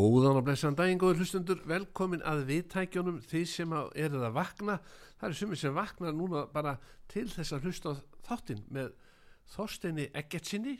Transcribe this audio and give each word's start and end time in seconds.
Góðan 0.00 0.38
og 0.38 0.44
blessan 0.46 0.76
daginn, 0.78 0.96
góður 0.96 1.18
hlustundur, 1.20 1.58
velkomin 1.68 2.22
að 2.24 2.46
viðtækjunum 2.48 3.18
því 3.28 3.40
sem 3.50 3.72
að 3.76 3.90
eruð 4.00 4.22
að 4.30 4.36
vakna. 4.38 4.76
Það 5.18 5.26
eru 5.28 5.36
sumir 5.36 5.58
sem 5.60 5.74
vakna 5.76 6.12
núna 6.16 6.44
bara 6.54 6.72
til 7.10 7.26
þess 7.28 7.52
að 7.52 7.66
hlusta 7.66 7.92
þáttinn 8.24 8.62
með 8.72 8.94
Þorsteini 9.52 10.06
Eggertsinni 10.16 10.78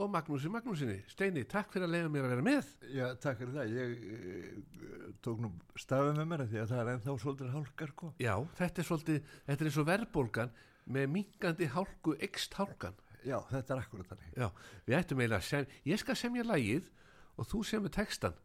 og 0.00 0.08
Magnúsi 0.14 0.48
Magnúsinni. 0.54 1.02
Steini, 1.12 1.42
takk 1.44 1.74
fyrir 1.74 1.84
að 1.84 1.96
leiða 1.98 2.14
mér 2.14 2.28
að 2.28 2.32
vera 2.32 2.46
með. 2.46 2.70
Já, 2.94 3.04
takk 3.26 3.42
fyrir 3.42 3.58
það. 3.58 3.74
Ég 3.76 4.08
e, 4.14 5.12
tók 5.26 5.44
nú 5.44 5.52
stafið 5.84 6.22
með 6.22 6.30
mér 6.32 6.46
af 6.46 6.50
því 6.54 6.62
að 6.62 6.72
það 6.72 6.80
er 6.80 6.92
ennþá 6.94 7.18
svolítið 7.26 7.52
hálkar, 7.58 7.92
sko. 7.92 8.10
Já, 8.24 8.34
þetta 8.62 8.82
er 8.82 8.88
svolítið, 8.88 9.30
þetta 9.50 9.66
er 9.66 9.72
eins 9.72 9.80
og 9.82 9.88
verðbólgan 9.90 10.56
með 10.96 11.12
mingandi 11.18 11.70
hálku 11.76 12.16
ekst 12.24 12.56
hálkan. 12.56 12.96
Já, 13.26 13.36
þetta 13.52 13.76
er 13.76 13.84
akkurat 13.84 14.14
þannig. 14.14 14.32
Já, 14.32 14.48
við 14.88 14.98
ættum 15.02 15.20
eiginlega 15.20 15.44
að 15.44 15.48
sem, 15.50 15.70
ég 15.92 16.04
skal 16.06 16.20
semja 16.24 16.48
lagið 16.54 16.92
og 17.36 17.52
þú 17.52 17.64
semur 17.68 17.92
textan. 17.92 18.36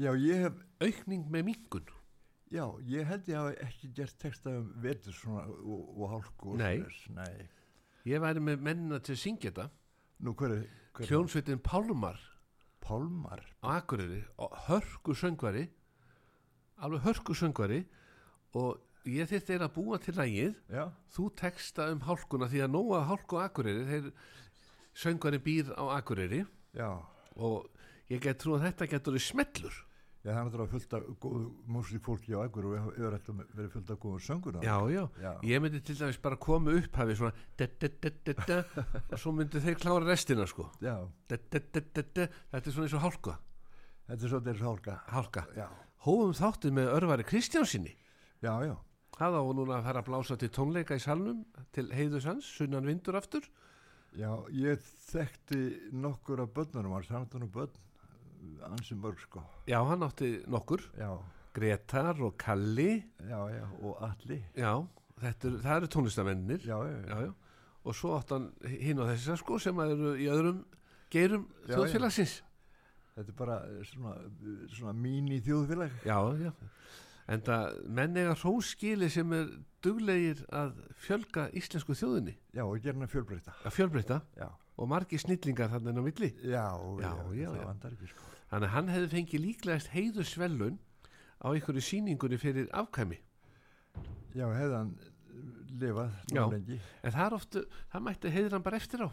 Já, 0.00 0.10
ég 0.16 0.44
hef, 0.46 0.60
Aukning 0.80 1.26
með 1.30 1.44
mingun. 1.50 1.88
já, 2.50 2.64
ég 2.88 3.04
held 3.06 3.28
ég 3.28 3.36
hafa 3.36 3.52
ekki 3.66 3.90
gert 3.94 4.16
texta 4.18 4.50
um 4.58 4.70
vetur 4.82 5.12
svona 5.14 5.44
og, 5.46 5.82
og 6.00 6.06
hálku 6.14 6.54
og 6.54 6.58
Nei. 6.58 6.78
svoleiðis. 6.80 7.02
Nei. 7.14 7.48
Ég 8.08 8.22
væri 8.24 8.40
með 8.40 8.62
mennina 8.64 8.98
til 9.04 9.12
að 9.14 9.20
syngja 9.20 9.50
þetta. 9.50 9.66
Nú, 10.24 10.32
hver 10.34 10.54
er, 10.56 10.62
er 11.00 11.06
Hljónsveitin 11.10 11.60
Pálmar 11.64 12.18
Pálmar? 12.80 13.42
Akureyri 13.62 14.22
og 14.40 14.56
hörku 14.66 15.14
söngvari 15.16 15.66
alveg 16.80 17.04
hörku 17.04 17.36
söngvari 17.36 17.82
og 18.56 18.80
ég 19.08 19.28
þyrfti 19.30 19.54
einn 19.56 19.64
að 19.68 19.74
búa 19.76 19.98
til 20.00 20.16
lægið 20.16 20.56
Já, 20.72 20.86
þú 21.12 21.28
texta 21.40 21.90
um 21.92 22.00
hálkuna 22.08 22.48
því 22.52 22.64
að 22.64 22.72
nóga 22.74 23.02
hálku 23.08 23.40
Akureyri 23.40 23.84
þeir 23.88 24.10
söngvari 24.96 25.40
býr 25.44 25.70
á 25.76 25.84
Akureyri 26.00 26.42
já. 26.76 26.90
og 27.36 27.68
ég 28.10 28.20
get 28.24 28.40
trú 28.42 28.56
að 28.56 28.66
þetta 28.70 28.90
getur 28.96 29.14
verið 29.16 29.28
smellur 29.28 29.78
Já, 30.20 30.34
það 30.34 30.38
er 30.40 30.44
náttúrulega 30.44 30.70
fullt 30.74 30.94
af 30.98 31.04
góðu 31.22 31.44
músíkfólki 31.72 32.34
á 32.36 32.44
ægur 32.44 32.66
og 32.68 32.74
hefur 32.76 33.14
alltaf 33.16 33.38
verið 33.56 33.70
fullt 33.72 33.90
af 33.94 33.98
góðu 34.02 34.18
söngur. 34.20 34.58
á. 34.58 34.60
já, 34.60 34.76
já, 34.92 35.04
Já. 35.22 35.30
ég 35.48 35.62
myndi 35.64 35.80
til 35.80 35.96
dæmis 35.96 36.18
bara 36.20 36.36
koma 36.36 36.74
upp 36.76 36.92
hafið 37.00 37.16
svona 37.16 37.32
da, 37.56 38.58
og 39.12 39.18
svo 39.18 39.32
myndi 39.32 39.62
þeir 39.64 39.78
klára 39.80 40.04
restina 40.04 40.44
sko 40.46 40.68
Já, 40.84 40.98
da. 41.28 41.38
þetta 41.48 42.66
er 42.66 42.72
svona 42.72 42.84
eins 42.84 42.94
og 42.98 43.04
hálka 43.06 43.38
þetta 44.10 44.24
er 44.24 44.28
svolítið 44.28 44.52
eins 44.52 44.60
og 44.60 44.68
hálka. 44.68 44.98
hálka, 45.08 45.46
Já, 45.56 45.68
hófum 46.04 46.36
þáttið 46.36 46.76
með 46.76 46.92
örvari 46.98 47.24
Kristjánsinni 47.24 47.96
já, 48.44 48.52
já. 48.68 48.76
Það 49.20 49.36
á 49.36 49.42
núna 49.56 49.74
að 49.80 49.84
fara 49.88 50.00
að 50.00 50.06
blása 50.08 50.36
til 50.40 50.48
tónleika 50.52 50.96
í 50.96 51.00
salnum 51.00 51.42
til 51.72 51.88
heiðus 51.92 52.24
hans, 52.24 52.44
sunnan 52.56 52.86
vindur 52.88 53.16
aftur. 53.18 53.44
Já, 54.16 54.30
ég 54.48 54.80
þekkti 55.10 55.90
nokkur 55.92 56.40
af 56.40 56.54
börnunum, 56.56 56.94
hann 56.96 57.04
samt 57.04 57.34
ansi 58.66 58.96
mörg, 58.98 59.20
sko. 59.24 59.42
Já, 59.68 59.78
hann 59.88 60.02
átti 60.06 60.32
nokkur, 60.50 60.82
Já, 60.98 61.10
Gretar 61.54 62.20
og 62.22 62.36
Kalli, 62.38 63.02
já, 63.26 63.40
já, 63.50 63.64
og 63.82 64.02
Alli. 64.06 64.38
er, 65.48 65.56
það 65.64 65.72
eru 65.76 65.88
tónlistamennir. 65.94 66.66
Og 67.80 67.96
svo 67.96 68.14
átti 68.18 68.36
hann 68.36 68.50
hinn 68.68 69.00
og 69.00 69.08
þessar 69.10 69.40
sko 69.40 69.58
sem 69.62 69.78
eru 69.82 70.14
í 70.20 70.28
öðrum 70.30 70.62
geirum 71.10 71.48
Já, 71.66 71.74
þjóðfélagsins. 71.74 72.36
Þetta 73.16 73.32
er 73.32 73.36
bara 73.36 73.56
eh, 73.66 73.80
svona, 73.88 74.14
svona 74.70 74.94
mín 74.96 75.30
í 75.34 75.40
þjóðfélag. 75.44 75.96
Já, 76.06 76.18
já. 76.40 76.52
En 77.30 77.42
það 77.46 77.76
menn 77.94 78.16
eiga 78.18 78.32
hróskili 78.40 79.06
sem 79.12 79.32
er 79.36 79.50
duglegir 79.84 80.40
að 80.50 80.72
fjölga 81.04 81.44
íslensku 81.56 81.94
þjóðinni, 81.94 82.34
Já, 82.56 82.64
og 82.66 82.80
gerna 82.82 83.06
fjölbreyta. 83.06 83.54
að 83.64 83.76
fjölbreyta 83.76 84.16
Já, 84.36 84.48
og 84.76 84.88
margi 84.90 85.18
snillingar 85.22 85.70
þannig 85.70 86.00
á 86.00 86.02
milli. 86.02 86.30
já, 86.42 86.64
Já, 87.00 87.12
já, 87.38 87.50
ekki, 87.86 88.10
sko. 88.10 88.26
Þannig 88.50 88.66
að 88.66 88.74
hann 88.74 88.88
hefði 88.90 89.10
fengið 89.14 89.44
líklegast 89.46 89.92
heiðusvellun 89.94 90.78
á 91.38 91.46
einhverju 91.54 91.84
sýningunni 91.86 92.38
fyrir 92.42 92.66
afkæmi. 92.74 93.20
Já, 94.34 94.46
hefði 94.50 94.74
hann 94.74 94.92
lifað 95.80 96.10
Já. 96.34 96.44
lengi. 96.50 96.80
En 97.06 97.12
það 97.14 97.26
er 97.28 97.34
ofta, 97.38 97.62
það 97.92 98.04
mætti 98.08 98.32
heiður 98.34 98.56
hann 98.58 98.66
bara 98.66 98.76
eftir 98.82 99.06
á. 99.06 99.08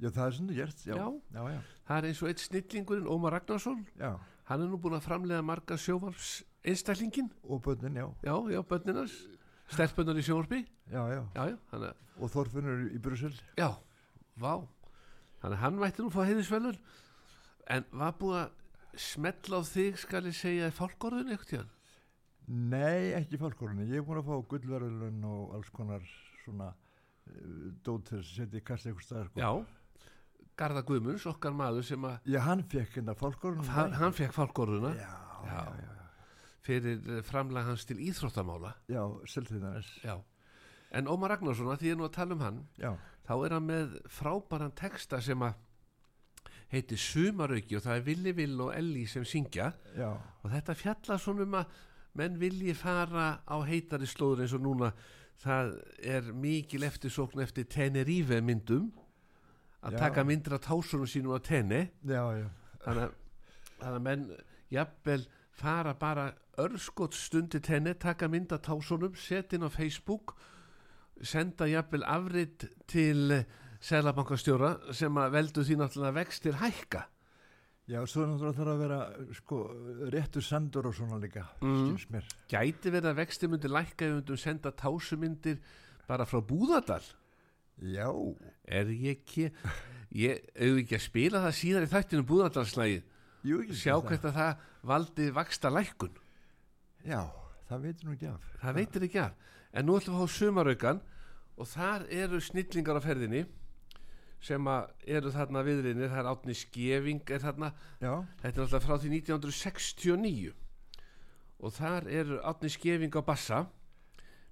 Já, 0.00 0.08
það 0.10 0.26
er 0.26 0.36
svona 0.40 0.54
gert, 0.56 0.84
já. 0.88 0.94
Já. 0.96 1.62
Það 1.86 1.96
er 1.98 2.08
eins 2.10 2.22
og 2.24 2.28
eitt 2.32 2.42
snillingurinn, 2.42 3.06
Ómar 3.06 3.32
Ragnarsson, 3.36 3.86
já. 4.00 4.18
hann 4.50 4.62
er 4.64 4.68
nú 4.70 4.78
búin 4.80 4.96
að 4.98 5.06
framlega 5.06 5.42
marga 5.44 5.76
sjóvarps 5.78 6.40
einstællingin, 6.64 7.30
Og 7.48 7.62
börnin, 7.62 7.96
já, 7.96 8.06
já, 8.24 8.34
já, 8.52 8.60
börninars, 8.62 9.14
stelpunar 9.70 10.18
í 10.18 10.22
sjóvarpi, 10.26 10.64
já, 10.90 11.02
já. 11.14 11.22
já, 11.34 11.44
já, 11.50 11.56
hann 11.72 11.82
er, 11.88 11.94
Og 12.20 12.30
Þorfinnur 12.30 12.90
í 12.92 12.98
Brussel. 13.00 13.32
já, 13.56 13.70
vá, 14.36 14.54
þannig 15.40 15.56
að 15.56 15.62
hann 15.64 15.78
mætti 15.80 16.02
nú 16.04 16.10
fá 16.12 16.24
heiðusvellun, 16.28 16.76
en 17.70 17.84
var 17.92 18.12
búið 18.20 18.40
að 18.44 18.50
smetla 19.00 19.60
á 19.60 19.62
þig, 19.64 19.96
skal 20.02 20.24
ég 20.26 20.34
segja, 20.36 20.68
í 20.68 20.74
fálkorðinu 20.76 21.36
eitthvað? 21.36 21.68
Nei, 22.50 23.12
ekki 23.14 23.38
fálkorunni. 23.38 23.84
Ég 23.86 24.00
er 24.02 24.02
búin 24.02 24.18
að 24.18 24.26
fá 24.26 24.40
gullverðulun 24.50 25.20
og 25.24 25.52
alls 25.54 25.68
konar 25.70 26.02
svona 26.44 26.72
dót 27.86 28.08
til 28.08 28.18
að 28.18 28.24
setja 28.26 28.58
í 28.58 28.64
kassa 28.66 28.90
eitthvað 28.90 29.06
staðar, 29.06 29.28
sko. 29.30 29.40
Já, 29.40 29.50
Garða 30.60 30.82
Guðmunds, 30.84 31.24
okkar 31.30 31.54
maður 31.56 31.86
sem 31.86 32.02
að, 32.04 32.18
Já, 32.28 32.40
hann 32.44 32.64
fekk 32.68 32.98
hérna 32.98 33.14
fálkorunni. 33.16 33.64
hann, 33.70 33.92
hann 33.96 34.12
fekk 34.12 34.34
fálkorðuna 34.34 34.90
Já, 34.98 35.06
Já. 35.46 35.54
já, 35.54 35.62
já, 35.78 35.88
já. 35.94 35.99
Fyrir 36.66 37.00
eh, 37.00 37.22
framlag 37.26 37.70
hans 37.70 37.86
til 37.88 38.00
íþróttamála. 38.02 38.74
Já, 38.92 39.02
selþýðanis. 39.32 39.90
Já. 40.04 40.18
En 40.90 41.08
Ómar 41.08 41.34
Ragnarsson, 41.34 41.70
að 41.70 41.82
því 41.82 41.90
ég 41.90 41.96
er 41.96 42.00
nú 42.00 42.06
að 42.08 42.16
tala 42.16 42.34
um 42.34 42.40
hann, 42.44 42.62
Já, 42.80 42.94
þá 43.28 43.34
er 43.38 43.54
hann 43.54 43.68
með 43.68 43.98
frábæran 44.10 44.74
texta 44.74 45.20
sem 45.22 45.42
að 45.46 45.58
heitir 46.70 47.00
Sumarauki 47.02 47.78
og 47.78 47.84
það 47.84 47.96
er 47.98 48.04
Villi 48.06 48.32
Vill 48.38 48.58
og 48.62 48.74
Elli 48.74 49.06
sem 49.10 49.24
syngja 49.26 49.72
já, 49.96 50.10
og 50.14 50.52
þetta 50.52 50.76
fjallar 50.78 51.22
svona 51.22 51.46
um 51.46 51.56
að 51.58 51.78
menn 52.18 52.36
vilji 52.40 52.74
fara 52.78 53.30
á 53.46 53.56
heitari 53.66 54.06
slóður 54.10 54.44
eins 54.44 54.54
og 54.54 54.62
núna 54.64 54.90
það 55.40 55.72
er 56.02 56.30
mikil 56.36 56.84
eftirsókn 56.86 57.42
eftir 57.42 57.68
Tenerife 57.70 58.40
myndum 58.44 58.90
að 59.80 59.96
Já. 59.96 60.00
taka 60.04 60.24
myndir 60.26 60.58
af 60.58 60.64
tásunum 60.66 61.08
sínum 61.08 61.34
á 61.34 61.40
tenni 61.40 61.86
já, 62.04 62.22
já, 62.36 62.48
þannig 62.84 63.14
að 63.80 64.00
menn 64.04 64.26
jafnvel 64.70 65.22
fara 65.56 65.94
bara 65.98 66.28
örskot 66.64 67.14
stundi 67.16 67.60
tenni, 67.60 67.94
taka 67.94 68.28
mynd 68.28 68.52
af 68.52 68.62
tásunum 68.66 69.14
setja 69.18 69.58
inn 69.58 69.66
á 69.66 69.70
Facebook 69.72 70.34
senda 71.22 71.66
jafnvel 71.68 72.04
afrit 72.08 72.64
til 72.88 73.44
Sælabankastjóra 73.80 74.92
sem 74.92 75.16
að 75.16 75.32
veldu 75.38 75.62
því 75.64 75.76
náttúrulega 75.80 76.16
vextir 76.18 76.58
hækka. 76.60 77.06
Já, 77.90 78.00
svo 78.06 78.26
náttúrulega 78.28 78.58
þarf 78.58 78.72
að 78.74 78.82
vera 78.84 78.98
sko, 79.34 79.60
réttur 80.12 80.44
sandur 80.44 80.86
og 80.90 80.94
svona 80.94 81.18
líka 81.20 81.46
Mm. 81.60 81.96
skils 81.96 82.06
mér. 82.12 82.24
Gæti 82.48 82.90
verið 82.92 83.10
að 83.10 83.20
vextir 83.22 83.48
myndi 83.48 83.68
lækka 83.68 84.04
ef 84.04 84.24
við 84.28 84.36
senda 84.38 84.70
tásumyndir 84.70 85.58
bara 86.06 86.24
frá 86.24 86.40
Búðardal? 86.40 87.02
Já, 87.80 88.06
er 88.68 88.86
ég 88.92 89.16
ekki 89.16 89.50
ég 90.12 90.42
auðvitað 90.54 90.82
ekki 90.82 90.96
að 90.98 91.04
spila 91.06 91.40
það 91.46 91.54
síðar 91.56 91.86
í 91.86 91.90
þættinu 91.94 92.26
Búðardalslægi 92.28 93.02
jú, 93.48 93.60
sjá 93.72 93.94
hvert 94.02 94.24
að 94.28 94.36
það 94.36 94.64
valdi 94.90 95.30
vaksta 95.30 95.70
lækkun 95.72 96.16
já, 97.06 97.22
það 97.68 97.86
veitir 97.86 98.06
nú 98.08 98.14
ekki 98.16 98.28
af. 98.30 98.50
Það 98.62 98.76
veitir 98.80 99.06
ekki 99.08 99.22
af. 99.22 99.34
En 99.72 99.86
nú 99.86 99.96
ætlum 99.98 100.16
við 100.16 100.22
að 100.22 100.28
fá 100.30 100.36
sumaraukan 100.38 101.00
og 101.60 101.68
þar 101.70 102.06
eru 102.10 102.40
snillingar 102.42 102.98
á 102.98 103.02
ferðinni 103.04 103.44
sem 104.40 104.70
eru 105.04 105.30
þarna 105.34 105.62
viðrinir 105.66 106.08
það 106.08 106.22
er 106.22 106.30
átni 106.32 106.54
skefing 106.56 107.30
er 107.30 107.42
þarna. 107.44 107.72
Já, 108.00 108.12
þetta 108.40 108.56
er 108.56 108.64
alltaf 108.64 108.86
frá 108.86 108.96
því 109.02 109.12
1969 109.20 110.54
og 111.60 111.74
þar 111.76 112.08
eru 112.08 112.38
átni 112.48 112.70
skefing 112.72 113.12
á 113.12 113.22
bassa 113.22 113.66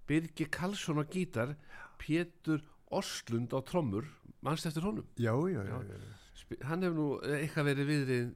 Birgi 0.09 0.47
Karlsson 0.53 1.01
á 1.01 1.05
gítar 1.09 1.55
Pétur 2.01 2.63
Orslund 2.93 3.53
á 3.53 3.61
trommur. 3.65 4.07
Mannst 4.41 4.69
eftir 4.69 4.85
honum? 4.87 5.05
Já, 5.19 5.33
já, 5.51 5.65
já, 5.67 5.77
Já. 5.83 6.57
hann 6.69 6.83
hefur 6.87 6.97
nú 6.97 7.09
eitthvað 7.25 7.67
verið 7.73 7.89
viðrin 7.91 8.31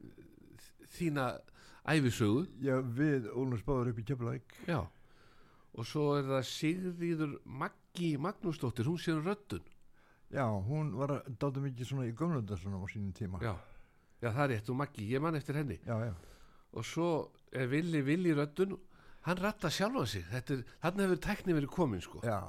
þína 0.93 1.27
æfisögu 1.89 2.47
já 2.63 2.77
við 2.83 3.29
Ólum 3.33 3.59
Spáður 3.61 3.93
upp 3.93 4.01
í 4.03 4.07
Keflavík. 4.07 4.57
Já. 4.69 4.81
Og 5.73 5.89
svo 5.89 6.07
er 6.19 6.29
það 6.29 6.49
Sigríður 6.51 7.37
Maggi 7.45 8.15
Magnúsdóttir, 8.21 8.89
hún 8.89 9.01
sér 9.01 9.19
um 9.21 9.27
röddun. 9.27 9.65
Já, 10.33 10.47
hún 10.47 10.95
var 10.97 11.23
dátum 11.29 11.67
mikið 11.69 11.89
svona 11.89 12.09
í 12.09 12.15
gömlundarsunum 12.17 12.85
á 12.85 12.89
sínum 12.93 13.13
tíma. 13.17 13.41
Já, 13.45 13.57
já 14.23 14.31
það 14.31 14.45
er 14.45 14.51
rétt, 14.55 14.71
og 14.73 14.81
Maggi, 14.81 15.09
ég 15.13 15.21
man 15.21 15.37
eftir 15.37 15.59
henni. 15.61 15.81
Já, 15.85 15.97
já, 16.09 16.15
og 16.73 16.89
svo 16.89 17.09
er 17.53 17.69
Villi 17.69 18.01
Villi 18.05 18.33
röddun 18.37 18.79
hann 19.27 19.39
ratta 19.39 19.71
sjálfa 19.71 20.07
sig. 20.07 20.25
Er, 20.33 20.65
þarna 20.83 21.07
hefur 21.07 21.23
tækni 21.27 21.57
verið 21.57 21.73
komin 21.73 22.05
sko. 22.05 22.23
Já. 22.25 22.41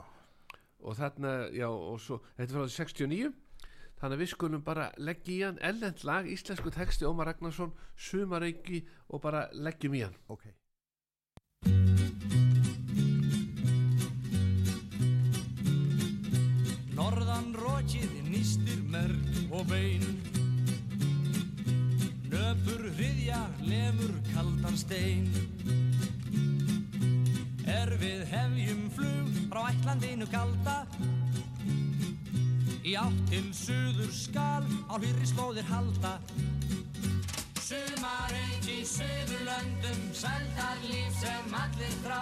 og 0.83 0.97
þarna, 0.99 1.31
já, 1.55 1.67
og 1.69 1.99
svo 2.03 2.19
þetta 2.37 2.57
frá 2.57 2.63
því 2.67 2.73
69 2.75 3.29
þannig 3.99 4.17
að 4.17 4.21
við 4.23 4.31
skulum 4.33 4.63
bara 4.65 4.89
leggja 4.97 5.33
í 5.33 5.39
hann 5.45 5.61
ellend 5.61 6.03
lag, 6.07 6.27
íslensku 6.27 6.73
texti 6.73 7.07
Ómar 7.07 7.31
Ragnarsson, 7.31 7.73
sumarauki 7.95 8.83
og 9.09 9.23
bara 9.23 9.47
leggjum 9.53 9.95
í 9.97 10.03
hann. 10.05 10.17
Ok. 10.27 10.51
Norðan 16.93 17.53
rokið 17.57 18.11
nýstir 18.29 18.83
merg 18.91 19.53
og 19.53 19.65
bein. 19.71 20.03
Nöpur 22.33 22.87
hriðja 22.97 23.41
lemur 23.63 24.13
kaldan 24.33 24.77
stein. 24.77 25.29
Er 27.69 27.93
við 28.01 28.25
hefjum 28.29 28.87
flug 28.93 29.35
frá 29.49 29.67
ætlandinu 29.71 30.27
kalda 30.31 30.81
Í 32.83 32.97
átt 32.99 33.19
til 33.31 33.45
suður 33.55 34.09
skal 34.11 34.65
á 34.91 34.99
hlýri 34.99 35.27
slóðir 35.29 35.67
halda. 35.69 36.17
Sumarauð 37.63 38.67
í 38.67 38.81
suðurlöndum 38.83 40.01
Sældar 40.11 40.81
líf 40.89 41.15
sem 41.21 41.55
allir 41.61 41.95
þrá. 42.03 42.19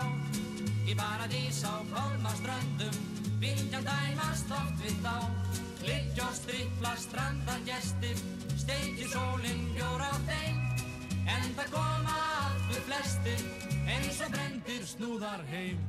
Í 0.85 0.93
paradís 0.99 1.63
á 1.65 1.81
pálmaströndum 1.89 3.01
Bylgjan 3.41 3.89
dæmast 3.89 4.53
oft 4.53 4.85
við 4.85 5.01
þá. 5.01 5.17
Liggja 5.81 6.29
og 6.29 6.37
stripla 6.37 6.93
strandan 7.07 7.65
gestir 7.65 8.21
Steikir 8.53 9.09
sólinn 9.09 9.65
bjór 9.73 10.05
á 10.05 10.13
þeim. 10.29 10.61
En 11.25 11.49
það 11.57 11.73
koma 11.73 12.21
aftur 12.45 12.85
flestir 12.85 13.45
Eins 13.89 14.21
og 14.21 14.37
brendir 14.37 14.85
snúðar 14.93 15.41
heim 15.49 15.81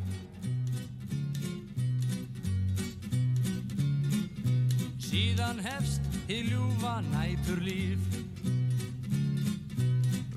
Síðan 5.13 5.59
hefst 5.61 6.07
til 6.25 6.47
ljúfa 6.49 6.93
nætur 7.05 7.59
líf 7.61 8.01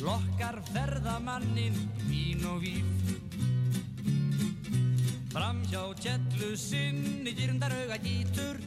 Lokkar 0.03 0.57
ferðamannin 0.67 1.77
vín 2.09 2.43
og 2.49 2.59
víf. 2.59 3.13
Fram 5.31 5.61
hjá 5.71 5.79
tjellu 6.01 6.49
sinni 6.59 7.31
gyrndar 7.37 7.71
auga 7.77 7.95
gítur 8.03 8.59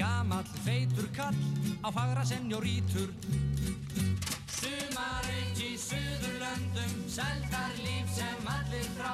Gamall 0.00 0.48
feitur 0.64 1.10
kall 1.12 1.36
á 1.84 1.92
fagra 1.92 2.24
senjórítur 2.32 3.12
Sumarauð 4.56 5.60
í 5.68 5.74
suðurlöndum 5.84 6.96
Seldar 7.12 7.76
líf 7.84 8.16
sem 8.16 8.50
allir 8.56 8.88
frá. 8.96 9.12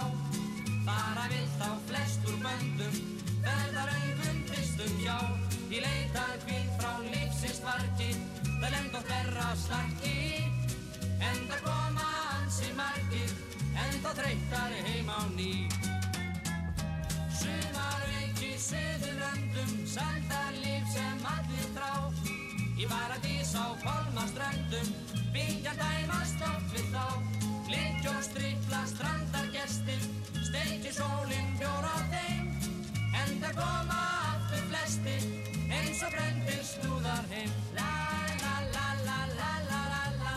Fara 0.86 1.26
vilt 1.34 1.66
á 1.66 1.70
flestur 1.90 2.38
böndum 2.46 3.13
á 5.14 5.22
Ég 5.70 5.82
leitaði 5.84 6.40
kvíð 6.44 6.68
frá 6.78 6.92
lífsins 7.06 7.60
vargi 7.64 8.10
Það 8.46 8.70
lengt 8.74 8.98
oft 8.98 9.10
verra 9.12 9.48
slaggi 9.62 10.18
En 11.28 11.40
það 11.50 11.64
koma 11.66 12.08
ansi 12.36 12.70
margi 12.78 13.24
En 13.74 13.96
það 14.04 14.20
þreytar 14.20 14.76
heim 14.86 15.08
á 15.10 15.20
ný. 15.34 15.52
Sumar 17.40 18.04
veiki 18.12 18.52
söður 18.66 19.24
öndum 19.32 19.72
Sandar 19.94 20.54
líf 20.60 20.92
sem 20.94 21.26
allir 21.34 21.72
þrá 21.78 21.92
Ég 22.78 22.90
var 22.90 23.16
að 23.16 23.26
dísa 23.26 23.66
á 23.66 23.68
holmaströndum 23.86 24.94
Byggja 25.34 25.72
dæmast 25.80 26.42
oft 26.46 26.76
við 26.76 26.92
þá. 26.94 27.06
Glittjóð 27.66 28.20
stripla 28.28 28.84
strandargestir 28.92 30.06
Steiki 30.44 30.92
sólinn 30.94 31.56
bjóra 31.58 31.96
þeim. 32.12 32.73
En 33.22 33.30
það 33.42 33.54
koma 33.58 34.00
aftur 34.32 34.64
flestir 34.70 35.22
Eins 35.70 36.00
og 36.06 36.10
brendir 36.14 36.62
snúðar 36.70 37.24
heim 37.32 37.50
la 37.78 37.90
la 38.42 38.54
la 38.74 38.86
la 39.06 39.18
La 39.38 39.52
la 39.68 39.68
la 39.68 39.70
la 39.70 39.80
la 39.80 39.80
la 39.84 40.02
la 40.24 40.34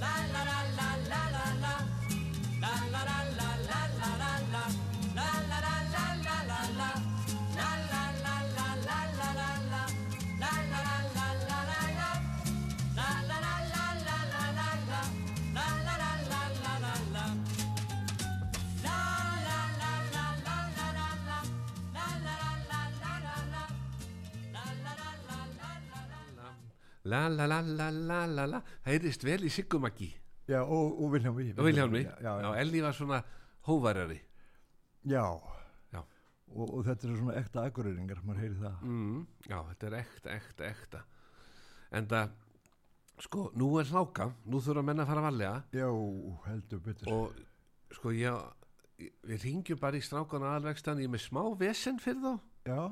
La 0.00 0.12
la 0.30 0.42
la 0.46 0.58
la 0.78 0.90
la 1.00 1.12
la 2.90 3.02
la 3.66 3.80
la 3.98 4.10
La 4.18 4.19
la 27.10 27.26
la 27.28 27.46
la 27.50 27.60
la 27.60 27.90
la 27.90 28.24
la 28.30 28.48
la. 28.54 28.62
Heyrist 28.86 29.24
vel 29.26 29.46
í 29.48 29.52
Siggumaggi 29.52 30.10
já, 30.50 30.60
og, 30.62 31.02
og 31.02 31.12
Viljámi 31.14 31.52
og 31.56 31.64
Vilhjálmi, 31.64 32.02
já, 32.04 32.14
já, 32.20 32.32
já, 32.42 32.60
Elli 32.60 32.82
var 32.82 32.92
svona 32.92 33.22
hóvarari. 33.68 34.20
Já. 35.04 35.24
Já. 35.92 36.02
Og, 36.48 36.74
og 36.74 36.84
þetta 36.84 37.08
er 37.08 37.16
svona 37.16 37.36
ekta 37.38 37.64
akureyringar 37.68 38.22
maður 38.24 38.44
heyri 38.44 38.58
það. 38.60 38.82
Mm, 38.82 39.26
já, 39.46 39.58
þetta 39.70 39.90
er 39.90 39.98
ekta, 40.00 40.36
ekta, 40.36 40.70
ekta. 40.70 41.02
En 41.92 42.08
það 42.10 42.32
sko, 43.20 43.50
nú 43.58 43.70
er 43.80 43.90
hláka, 43.90 44.30
nú 44.46 44.62
þurfa 44.64 44.86
menn 44.86 45.04
að 45.04 45.12
fara 45.12 45.26
varlega. 45.28 45.54
Já, 45.76 45.88
heldur 46.48 46.82
betur. 46.84 47.12
Og 47.14 47.94
sko, 47.94 48.14
ég 48.16 49.10
við 49.28 49.46
ringjum 49.46 49.80
bara 49.80 49.98
í 49.98 50.04
strákana 50.04 50.54
aðalvegstan 50.54 51.00
ég 51.00 51.08
er 51.08 51.14
með 51.14 51.24
smá 51.28 51.42
vesen 51.60 52.00
fyrir 52.02 52.20
þá. 52.24 52.34
Já, 52.68 52.82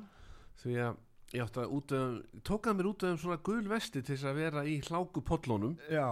því 0.62 0.78
að 0.86 1.04
ég 1.34 1.44
átti 1.44 1.60
að 1.60 1.72
útöðum, 1.76 2.42
tók 2.46 2.68
að 2.70 2.78
mér 2.78 2.90
útöðum 2.92 3.18
svona 3.20 3.40
gul 3.44 3.64
vesti 3.68 4.00
til 4.00 4.14
þess 4.14 4.28
að 4.30 4.38
vera 4.40 4.62
í 4.64 4.78
hláku 4.86 5.22
pollónum 5.28 5.74
já, 5.92 6.06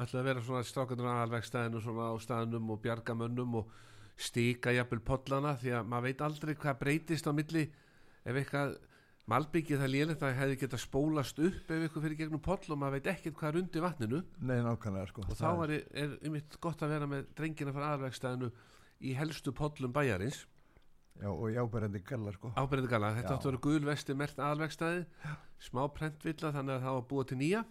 ætla 0.00 0.22
að 0.22 0.28
vera 0.30 0.44
svona 0.46 0.62
strákandur 0.64 1.10
aðalvegstæðinu 1.12 1.82
svona 1.84 2.06
á 2.08 2.16
staðnum 2.24 2.70
og 2.72 2.80
bjarga 2.84 3.16
mönnum 3.18 3.58
og 3.60 3.74
stíka 4.16 4.72
jafnvel 4.72 5.02
pollana 5.04 5.56
því 5.60 5.76
að 5.76 5.92
maður 5.92 6.08
veit 6.08 6.24
aldrei 6.24 6.54
hvað 6.54 6.80
breytist 6.80 7.28
á 7.28 7.32
milli. 7.36 7.66
Ef 8.22 8.38
eitthvað 8.38 8.74
Malbyggið 9.30 9.78
það 9.78 9.92
lélegt 9.92 10.22
að 10.26 10.32
hefði 10.34 10.56
getað 10.64 10.80
spólast 10.82 11.36
upp 11.46 11.68
ef 11.70 11.84
ykkur 11.86 12.02
fyrir 12.02 12.18
gegnum 12.18 12.40
poll 12.42 12.72
og 12.74 12.78
maður 12.80 12.96
veit 12.96 13.10
ekkert 13.12 13.36
hvað 13.38 13.52
er 13.52 13.58
undir 13.60 13.84
vatninu. 13.84 14.18
Nei, 14.42 14.56
nákvæmlega 14.66 15.10
sko. 15.12 15.26
Og 15.30 15.38
þá 15.38 15.50
er, 15.68 15.74
er 15.94 16.16
einmitt 16.26 16.56
gott 16.64 16.82
að 16.82 16.94
vera 16.96 17.08
með 17.10 17.28
drengina 17.38 17.74
frá 17.76 17.84
aðalvegstæðinu 17.92 18.50
í 19.06 19.14
helstu 19.18 19.54
pollum 19.54 19.94
bæjarins 19.94 20.42
já, 21.20 21.28
og 21.28 21.44
í 21.50 21.58
áberandi 21.60 22.02
galla 22.06 22.32
sko. 22.34 22.52
Ábyrðið 22.56 22.90
gala, 22.92 23.12
þetta 23.18 23.36
áttu 23.36 23.48
að 23.48 23.52
vera 23.52 23.62
gulvesti 23.66 24.16
mert 24.18 24.40
aðalvegstæði 24.40 25.04
smá 25.62 25.82
prentvilla 25.94 26.52
þannig 26.56 26.76
að 26.76 26.84
það 26.86 26.98
var 26.98 27.06
búið 27.12 27.30
til 27.30 27.40
nýja. 27.42 27.62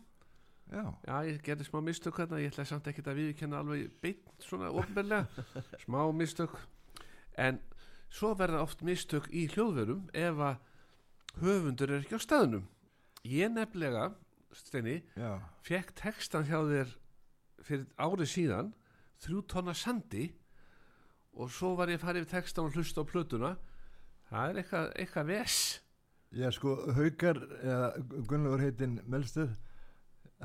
Já, 0.71 0.83
já, 1.03 1.15
ég 1.27 1.41
gerði 1.43 1.67
smá 1.67 1.79
mistök 1.83 2.19
hérna 2.21 2.39
ég 2.39 2.53
ætla 2.53 2.63
samt 2.69 2.85
ekkert 2.87 3.09
að 3.11 3.17
viðkenna 3.19 3.59
alveg 3.59 3.89
beint 4.03 4.45
svona 4.45 4.69
ofnbeglega, 4.71 5.45
smá 5.83 5.99
mistök. 6.15 6.53
En 7.35 7.59
svo 8.11 8.31
verða 8.39 8.63
oft 8.63 8.83
mistök 8.87 9.27
í 9.35 9.47
hljóðverum 9.51 10.05
ef 10.15 10.39
að 10.47 11.41
höfundur 11.41 11.91
er 11.91 12.05
ekki 12.05 12.19
á 12.19 12.21
staðnum. 12.23 12.67
Ég 13.27 13.51
nefnilega, 13.51 14.11
Steini 14.55 14.97
já, 15.15 15.39
fekk 15.63 15.93
textan 15.99 16.47
hjá 16.47 16.59
þér 16.67 16.95
fyrir 17.63 17.85
árið 17.99 18.31
síðan 18.31 18.71
þrjú 19.21 19.43
tonna 19.51 19.75
sandi 19.77 20.29
og 21.37 21.51
svo 21.53 21.75
var 21.79 21.91
ég 21.91 22.01
að 22.01 22.05
fara 22.07 22.21
yfir 22.21 22.33
textan 22.37 22.67
og 22.67 22.75
hlusta 22.75 23.03
á 23.03 23.05
plötuna. 23.07 23.55
Það 24.31 24.49
er 24.49 24.61
eitthvað, 24.61 24.91
eitthvað 25.03 25.31
ves 25.31 25.61
já 26.31 26.47
sko 26.55 26.75
Haukar 26.95 27.39
eða 27.59 27.89
Gunnlaugur 28.27 28.63
heitinn 28.63 28.99
Melstöð 29.11 29.51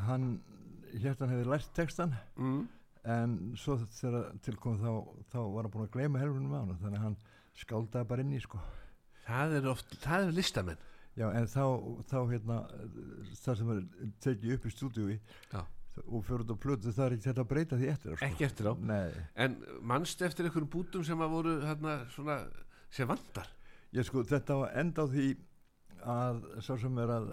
hann 0.07 0.41
hérna 0.97 1.29
hefði 1.31 1.47
lært 1.53 1.71
textan 1.77 2.15
mm. 2.37 2.65
en 3.17 3.37
svo 3.59 3.79
þegar 3.99 4.33
tilkom 4.45 4.81
þá, 4.81 4.91
þá 5.31 5.39
var 5.39 5.67
hann 5.67 5.75
búin 5.75 5.87
að 5.87 5.95
gleyma 5.95 6.23
helfunum 6.23 6.57
á 6.57 6.59
hann 6.59 6.81
þannig 6.83 6.99
að 6.99 7.07
hann 7.07 7.17
skáldaði 7.57 8.09
bara 8.11 8.25
inn 8.25 8.35
í 8.37 8.43
sko. 8.43 8.59
Það 9.27 9.55
er 9.57 9.69
oft, 9.71 9.95
það 10.03 10.27
er 10.27 10.35
listamenn. 10.37 10.83
Já 11.17 11.31
en 11.31 11.47
þá, 11.49 11.63
þá 12.11 12.19
hérna 12.29 12.59
það 13.41 13.61
sem 13.61 13.71
er 13.73 13.79
tekið 14.27 14.57
upp 14.57 14.67
í 14.67 14.73
stúdíu 14.75 15.07
Já. 15.15 15.63
Og 16.05 16.25
fyrir 16.27 16.47
á 16.53 16.57
plötu 16.61 16.93
það 16.93 17.07
er 17.07 17.17
ekki 17.17 17.29
þetta 17.31 17.45
að 17.45 17.51
breyta 17.53 17.79
því 17.81 17.91
eftir 17.93 18.13
á, 18.13 18.15
sko. 18.17 18.27
ekki 18.29 18.47
eftir 18.47 18.69
á. 18.71 18.73
Nei, 18.77 19.11
En 19.35 19.59
mannst 19.83 20.23
eftir 20.23 20.49
einhverjum 20.49 20.73
bútum 20.73 21.05
sem 21.07 21.23
að 21.25 21.35
voru 21.37 21.55
hérna 21.65 21.99
svona 22.15 22.39
sem 22.91 23.09
vandar 23.09 23.49
ég 23.97 24.07
sko 24.07 24.25
þetta 24.27 24.59
var 24.63 24.75
enda 24.83 25.07
á 25.07 25.13
því 25.13 25.29
að 26.07 26.43
sá 26.63 26.75
sem 26.79 26.99
er 27.03 27.13
að 27.17 27.31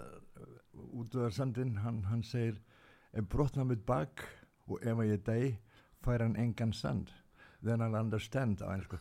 útöðar 0.94 1.34
sandinn, 1.34 1.76
hann, 1.84 2.02
hann 2.10 2.22
segir 2.26 2.56
ef 3.14 3.28
brotna 3.30 3.66
mitt 3.68 3.84
bak 3.86 4.24
og 4.66 4.80
ef 4.82 4.98
að 4.98 5.10
ég 5.12 5.26
deg 5.26 5.60
fær 6.04 6.24
hann 6.24 6.38
engan 6.40 6.72
sand 6.74 7.12
then 7.64 7.80
I'll 7.84 7.96
understand 7.96 8.62
einsku 8.64 8.98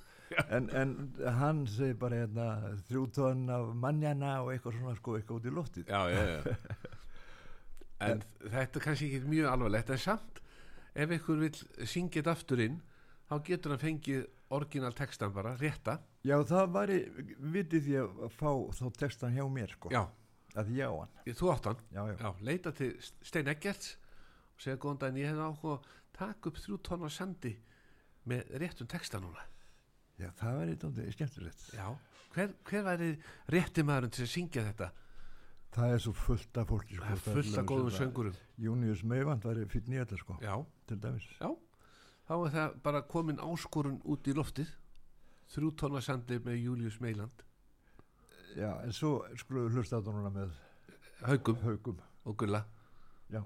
en, 0.50 0.70
en 0.74 0.93
hann 1.39 1.63
segir 1.70 1.98
bara 2.00 2.24
hérna, 2.24 2.48
þrjú 2.89 3.05
tónn 3.15 3.48
af 3.53 3.72
mannjana 3.77 4.36
og 4.43 4.53
eitthvað 4.53 4.77
svona 4.79 4.96
sko 4.98 5.17
eitthvað 5.17 5.39
út 5.39 5.48
í 5.50 5.55
loftið. 5.58 5.91
Já, 5.91 6.01
já, 6.10 6.24
já 6.34 7.00
En 8.12 8.24
þetta 8.43 8.79
er 8.79 8.86
kannski 8.88 9.10
ekki 9.10 9.31
mjög 9.31 9.50
alvarlegt 9.51 9.91
en 9.93 10.01
samt 10.01 10.41
ef 10.93 11.10
einhver 11.10 11.39
vil 11.41 11.88
syngja 11.89 12.22
þetta 12.22 12.36
aftur 12.36 12.63
inn 12.63 12.81
þá 13.29 13.36
getur 13.48 13.74
hann 13.74 13.81
fengið 13.81 14.25
orginal 14.53 14.93
textan 14.93 15.33
bara, 15.33 15.55
rétta. 15.57 15.98
Já 16.24 16.38
það 16.48 16.74
væri 16.75 17.00
vitið 17.53 17.88
því 17.88 17.95
að 18.03 18.36
fá 18.38 18.50
þá 18.77 18.86
textan 19.00 19.33
hjá 19.36 19.43
mér 19.50 19.74
sko. 19.74 19.91
Já, 19.93 20.03
ég 20.69 20.86
á 20.86 21.33
þú 21.33 21.51
átt 21.53 21.69
hann? 21.72 21.81
Já, 21.89 22.01
já. 22.12 22.15
Já, 22.22 22.29
leita 22.45 22.74
til 22.77 22.91
Stein 23.01 23.50
Eggerts 23.50 23.95
og 24.53 24.62
segja 24.62 24.77
góðan 24.77 25.01
daginn, 25.01 25.24
ég 25.24 25.31
hefði 25.31 25.48
áhuga 25.50 25.77
að 25.79 25.89
taka 26.19 26.51
upp 26.51 26.62
þrjú 26.62 26.79
tónna 26.86 27.10
sandi 27.10 27.55
með 28.29 28.53
réttum 28.62 28.89
texta 28.91 29.22
núna. 29.24 29.48
Já 30.22 30.29
það 30.38 30.60
væri 30.60 30.75
tóndið 30.83 31.13
skemmtilegt. 31.15 31.63
Já, 31.74 31.88
hver, 32.36 32.53
hver 32.69 32.86
væri 32.86 33.10
rétti 33.55 33.86
maðurinn 33.88 34.13
til 34.13 34.27
að 34.27 34.33
syngja 34.36 34.67
þetta? 34.69 34.91
Það 35.74 35.94
er 35.96 36.01
svo 36.03 36.13
fullt 36.18 36.58
af 36.62 36.68
fólki 36.70 36.98
sko, 36.98 37.06
Það 37.06 37.13
er 37.15 37.36
fullt 37.38 37.58
af 37.58 37.65
góðum 37.70 37.94
söngurum 37.98 38.36
Június 38.62 39.03
Meivand 39.03 39.46
væri 39.48 39.65
fyrir 39.72 39.89
nýjallar 39.89 40.22
sko 40.22 40.38
Já, 40.42 40.53
til 40.88 41.00
dæmis. 41.03 41.30
Þá 41.39 42.34
er 42.36 42.53
það 42.53 42.77
bara 42.84 43.01
komin 43.01 43.42
áskorun 43.44 43.98
út 44.06 44.27
í 44.27 44.36
loftið. 44.38 44.70
Þrjú 45.53 45.74
tónna 45.80 46.01
sandi 46.01 46.38
með 46.39 46.62
Július 46.63 47.01
Meiland 47.03 47.44
Já, 48.56 48.70
en 48.86 48.94
svo 48.94 49.24
við 49.50 49.74
hlusta 49.74 50.00
það 50.00 50.13
núna 50.13 50.32
með 50.34 50.53
Haugum. 51.24 51.58
Haugum. 51.63 52.00
og 52.25 52.38
Gulla. 52.38 52.63
Já. 53.30 53.44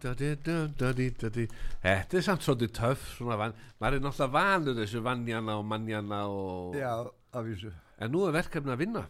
Þetta 0.00 1.44
er 2.18 2.24
samt 2.24 2.44
svolítið 2.44 2.72
töff 2.78 3.20
maður 3.20 3.96
er 3.96 4.02
náttúrulega 4.02 4.34
vanur 4.34 4.78
þessu 4.80 5.00
vannjana 5.04 5.52
og 5.60 5.64
mannjana 5.68 6.20
og... 6.28 6.76
Já, 6.78 6.94
af 7.06 7.46
þessu. 7.46 7.72
en 8.00 8.14
nú 8.14 8.20
er 8.26 8.34
verkefni 8.34 8.72
að 8.72 8.82
vinna 8.84 9.04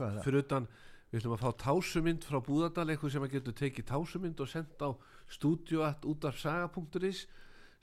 er 0.00 0.22
fyrir 0.24 0.42
utan 0.42 0.64
við 1.12 1.20
ætlum 1.20 1.36
að 1.36 1.44
fá 1.44 1.50
tásumynd 1.62 2.22
frá 2.24 2.38
Búðardal 2.44 2.88
eitthvað 2.88 3.14
sem 3.14 3.26
að 3.26 3.34
getur 3.36 3.58
tekið 3.60 3.88
tásumynd 3.90 4.38
og 4.40 4.48
sendt 4.48 4.80
á 4.80 4.90
stúdioat 5.32 6.00
út 6.08 6.22
af 6.28 6.34
saga.is 6.40 7.26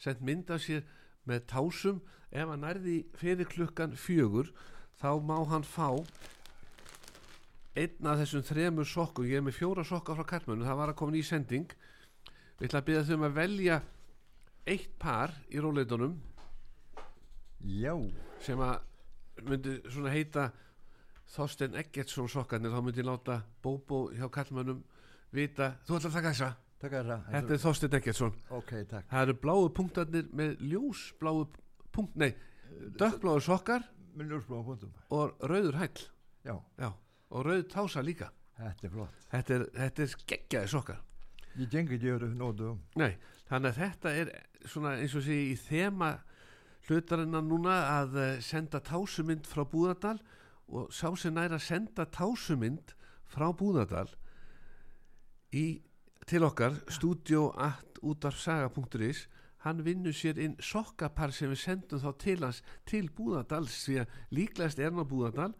sendt 0.01 0.21
mynd 0.25 0.47
af 0.49 0.59
sér 0.65 0.81
með 1.29 1.45
tásum 1.51 1.97
ef 2.31 2.49
hann 2.49 2.65
nærði 2.65 2.97
fyrir 3.19 3.47
klukkan 3.49 3.93
fjögur 3.97 4.47
þá 5.01 5.11
má 5.21 5.37
hann 5.49 5.65
fá 5.65 5.89
einn 7.79 8.09
af 8.09 8.19
þessum 8.23 8.43
þremur 8.49 8.87
sokkum 8.89 9.29
ég 9.29 9.39
er 9.39 9.45
með 9.45 9.59
fjóra 9.61 9.83
sokka 9.85 10.17
frá 10.17 10.25
Karlmönu 10.33 10.67
það 10.67 10.79
var 10.81 10.89
að 10.91 10.99
koma 10.99 11.15
ný 11.15 11.21
sending 11.25 11.69
við 12.59 12.67
ætlum 12.67 12.79
að 12.81 12.87
byrja 12.89 13.03
þau 13.07 13.15
um 13.17 13.25
að 13.27 13.37
velja 13.39 13.77
eitt 14.69 14.91
par 14.99 15.33
í 15.49 15.61
róleitunum 15.63 16.17
Já, 17.59 17.91
sem 18.45 18.59
að 18.63 18.79
myndi 19.43 19.77
svona 19.91 20.11
heita 20.13 20.49
Þorstein 21.29 21.75
Eggertsson 21.77 22.29
sokkarnir. 22.31 22.71
Þá 22.73 22.81
myndi 22.81 23.01
ég 23.03 23.07
láta 23.09 23.35
Bóbó 23.61 24.07
hjá 24.15 24.25
kallmönnum 24.33 24.79
vita, 25.35 25.73
þú 25.85 25.97
ætlar 25.99 26.09
að 26.09 26.15
taka 26.17 26.31
þessa? 26.33 26.49
Að 26.79 26.93
það. 26.95 27.25
þetta 27.35 27.53
er 27.53 27.61
Þorstein 27.65 27.97
Eggertsson. 27.99 28.37
Ok, 28.55 28.71
takk. 28.89 29.09
það 29.11 29.25
eru 29.25 29.35
bláu 29.43 29.69
punktarnir 29.75 30.29
með 30.31 30.63
ljós 30.71 31.03
bláu 31.19 31.43
punkt, 31.91 32.15
nei 32.15 32.31
dökkbláu 32.99 33.41
sokkar 33.43 33.83
Með 34.15 34.33
ljósblóðum 34.33 34.65
punktum. 34.65 34.93
og 35.15 35.35
rauður 35.47 35.77
hæll. 35.79 36.01
Já, 36.43 36.55
já, 36.79 36.89
og 37.29 37.45
rauð 37.45 37.67
tása 37.71 38.01
líka. 38.01 38.31
Þetta 38.57 38.87
er 38.87 38.91
flott. 38.95 39.27
þetta 39.31 39.53
er, 39.55 39.65
þetta 39.75 40.03
er 40.03 40.15
geggjaði 40.27 40.71
sokkar 40.73 41.03
Ég 41.57 41.69
gengi 41.69 41.95
ekki 41.97 42.11
öru 42.13 42.29
nótum. 42.35 42.79
nei, 42.95 43.17
þannig 43.49 43.71
að 43.71 43.79
þetta 43.81 44.09
er 44.21 44.27
svona 44.65 44.97
eins 44.99 45.15
og 45.15 45.23
sé 45.25 45.35
í 45.49 45.55
þema 45.57 46.19
hlutarinnar 46.87 47.43
núna 47.45 47.75
að 47.99 48.17
eh, 48.19 48.41
senda 48.41 48.79
tásumynd 48.81 49.47
frá 49.47 49.63
Búðardal 49.67 50.19
og 50.69 50.93
sá 50.93 51.15
sem 51.17 51.33
næra 51.33 51.55
að 51.57 51.67
senda 51.67 52.05
tásumynd 52.05 52.93
frá 53.29 53.53
Búðardal 53.53 54.09
í, 55.53 55.81
til 56.29 56.43
okkar 56.45 56.73
studio.útarsaga.is 56.93 59.27
hann 59.65 59.83
vinnur 59.83 60.13
sér 60.15 60.37
inn 60.39 60.55
sokkapar 60.63 61.31
sem 61.35 61.49
við 61.51 61.59
sendum 61.63 61.99
þá 61.99 62.11
til 62.21 62.43
hans 62.45 62.63
til 62.87 63.09
Búðardals 63.15 63.85
því 63.85 63.95
að 64.03 64.11
líklegast 64.37 64.79
er 64.79 64.89
hann 64.91 65.03
á 65.03 65.11
Búðardal 65.11 65.53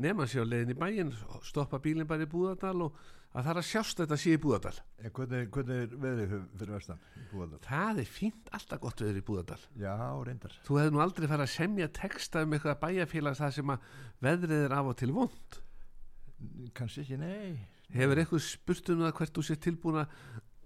nefna 0.00 0.26
sér 0.30 0.44
á 0.48 0.50
leiðin 0.50 0.74
í 0.74 0.80
bæinn 0.80 1.12
stoppa 1.44 1.76
bílinn 1.82 2.10
bara 2.10 2.26
í 2.26 2.30
Búðardal 2.30 2.78
og 2.88 2.92
að 3.34 3.42
það 3.42 3.50
er 3.50 3.58
að 3.60 3.66
sjást 3.68 3.98
þetta 4.00 4.16
sé 4.22 4.32
í 4.36 4.40
Búðardal 4.44 4.76
Eh, 5.04 5.10
Hvernig, 5.10 5.48
hvernig 5.50 5.80
er 5.84 5.94
veðrið 6.04 6.28
fyr- 6.30 6.44
fyrir 6.60 6.74
vestan? 6.76 7.00
í 7.18 7.24
Búðardal? 7.32 7.60
það 7.66 7.98
er 8.04 8.10
fínt 8.14 8.52
alltaf 8.54 8.80
gott 8.84 9.02
veður 9.02 9.18
í 9.20 9.24
Búðardal 9.26 9.60
Já, 9.80 9.94
reyndar. 10.28 10.54
þú 10.68 10.78
hefði 10.80 10.94
nú 10.94 11.02
aldrei 11.04 11.26
farið 11.28 11.46
að 11.48 11.54
semja 11.56 11.88
texta 11.98 12.42
um 12.46 12.54
eitthvað 12.54 12.80
bæjarfélags 12.84 13.42
það 13.42 13.54
sem 13.58 13.74
að 13.74 13.88
veðrið 14.28 14.64
er 14.68 14.76
af 14.78 14.90
og 14.92 14.96
til 15.02 15.10
vond 15.16 15.60
Kanski 16.74 17.00
ekki, 17.04 17.16
nei. 17.18 17.58
hefur 17.94 18.20
eitthvað 18.22 18.42
spurt 18.46 18.90
um 18.94 19.02
það 19.04 19.14
hvert 19.18 19.34
þú 19.38 19.44
sér 19.48 19.60
tilbúin 19.64 20.00
að 20.02 20.08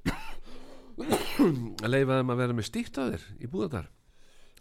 að 1.84 1.90
leifa 1.92 2.16
þeim 2.18 2.32
að 2.34 2.40
vera 2.42 2.56
með 2.58 2.66
stíkt 2.68 2.98
á 2.98 3.02
þér 3.12 3.26
í 3.38 3.50
Búðardal 3.52 3.86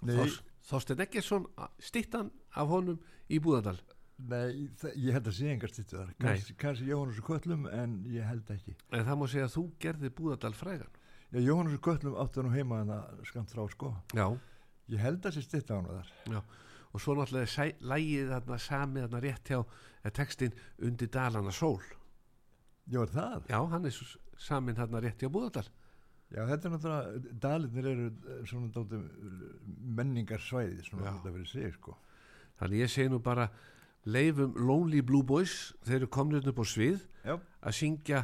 Nei, 0.05 0.13
Þors, 0.13 0.36
Þorstein 0.69 1.01
Eggersson 1.08 1.47
stíktan 1.82 2.27
af 2.53 2.69
honum 2.69 2.99
í 3.34 3.39
Búðardal 3.41 3.79
nei 4.17 4.69
ég 4.97 5.13
held 5.13 5.27
að 5.30 5.36
sé 5.38 5.49
engar 5.53 5.69
stýttu 5.69 5.97
þar. 5.99 6.08
Nei. 6.15 6.17
Kanski, 6.25 6.53
kannski 6.58 6.88
Jóhannes 6.89 7.19
og 7.21 7.27
Köllum, 7.30 7.67
en 7.69 7.97
ég 8.10 8.25
held 8.25 8.49
ekki. 8.49 8.73
en 8.91 9.06
það 9.06 9.17
má 9.21 9.27
segja 9.30 9.45
að 9.45 9.56
þú 9.58 9.65
gerði 9.80 10.10
Búðardal 10.17 10.53
frægan 10.58 10.95
Já, 11.32 11.39
Jóhannes 11.43 11.75
og 11.77 11.82
Köllum 11.86 12.15
áttu 12.23 12.43
nú 12.43 12.49
heima 12.56 12.82
en 12.82 12.88
það 12.93 13.25
skamt 13.30 13.51
frá, 13.53 13.67
sko. 13.69 13.93
já, 14.15 14.27
Ég 14.88 14.99
held 15.03 15.25
að 15.27 15.36
sé 15.38 15.41
stýttu 15.43 15.75
á 15.75 15.77
hann 15.77 15.91
þar. 15.91 16.12
já 16.34 16.41
og 16.95 17.01
svo 17.03 17.13
náttúrulega 17.13 17.73
lægið 17.84 18.30
þarna 18.32 18.58
samið 18.63 19.03
þarna 19.06 19.19
rétt 19.21 19.49
hjá 19.51 19.58
eh, 19.60 20.10
textin 20.15 20.53
undir 20.82 21.10
dalana 21.12 21.51
sól 21.51 21.82
Já, 22.88 23.01
er 23.03 23.12
það? 23.12 23.41
já, 23.51 23.60
hann 23.69 23.86
er 23.86 23.91
s- 23.91 24.17
saminn 24.39 24.75
þarna 24.80 25.01
rétt 25.03 25.19
hjá 25.21 25.30
Búðardal 25.30 25.67
Já, 26.32 26.41
þetta 26.47 26.67
er 26.67 26.71
náttúrulega, 26.73 27.36
dalitnir 27.43 27.86
eru 27.91 28.08
eh, 28.08 28.45
svona 28.47 28.71
dálítið 28.71 29.03
menningarsvæði, 29.99 30.82
svona 30.88 31.12
þetta 31.12 31.34
fyrir 31.36 31.47
sig, 31.51 31.73
sko. 31.77 31.93
Þannig 32.60 32.82
ég 32.84 32.91
segi 32.91 33.12
nú 33.13 33.19
bara 33.23 33.45
leifum 34.08 34.56
Lonely 34.56 35.04
Blue 35.04 35.26
Boys 35.28 35.74
þeir 35.86 36.02
eru 36.02 36.10
komnir 36.17 36.48
upp 36.48 36.62
á 36.63 36.65
svið 36.67 37.02
Já. 37.28 37.36
að 37.38 37.78
syngja 37.82 38.24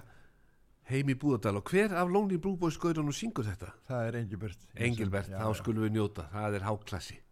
heim 0.89 1.11
í 1.11 1.17
Búðardal 1.19 1.59
og 1.59 1.71
hver 1.71 1.95
af 1.95 2.11
Lonely 2.11 2.39
Blue 2.39 2.59
Boys 2.59 2.79
gaurun 2.79 3.11
og 3.11 3.17
syngur 3.17 3.47
þetta? 3.47 3.73
Það 3.87 4.07
er 4.07 4.19
Engilbert. 4.21 4.65
Engilbert, 4.75 5.31
þá 5.31 5.49
skulum 5.59 5.87
við 5.87 5.95
njóta 5.97 6.27
það 6.31 6.59
er 6.59 6.67
háklassi 6.67 7.22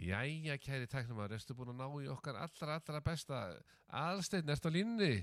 Jæja, 0.00 0.56
kæri 0.56 0.86
tæknumar, 0.88 1.32
erstu 1.34 1.54
búin 1.56 1.74
að 1.74 1.80
ná 1.82 1.88
í 2.00 2.06
okkar 2.08 2.38
allra, 2.40 2.78
allra 2.78 3.00
besta 3.04 3.40
aðsteinn, 3.92 4.48
ertu 4.48 4.70
á 4.70 4.72
línni? 4.72 5.14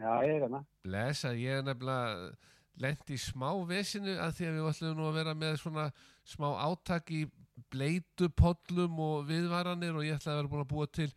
Já, 0.00 0.10
ég 0.24 0.32
er 0.34 0.46
hérna. 0.46 0.62
Blessa, 0.82 1.30
ég 1.36 1.60
er 1.60 1.66
nefnilega 1.66 2.32
lent 2.80 3.12
í 3.12 3.18
smá 3.20 3.50
vesinu 3.68 4.16
að 4.18 4.32
því 4.38 4.48
að 4.48 4.56
við 4.56 4.68
ætlum 4.70 4.96
nú 4.98 5.06
að 5.06 5.18
vera 5.20 5.34
með 5.38 5.58
svona 5.62 5.84
smá 6.26 6.48
átak 6.64 7.12
í 7.14 7.20
bleitupollum 7.70 9.02
og 9.04 9.28
viðvaranir 9.28 9.98
og 9.98 10.06
ég 10.06 10.16
ætla 10.18 10.34
að 10.34 10.40
vera 10.40 10.52
búin 10.54 10.64
að 10.64 10.72
búa 10.72 10.88
til 10.90 11.10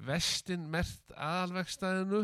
vestin 0.00 0.68
mert 0.70 1.16
aðalvegstæðinu. 1.16 2.22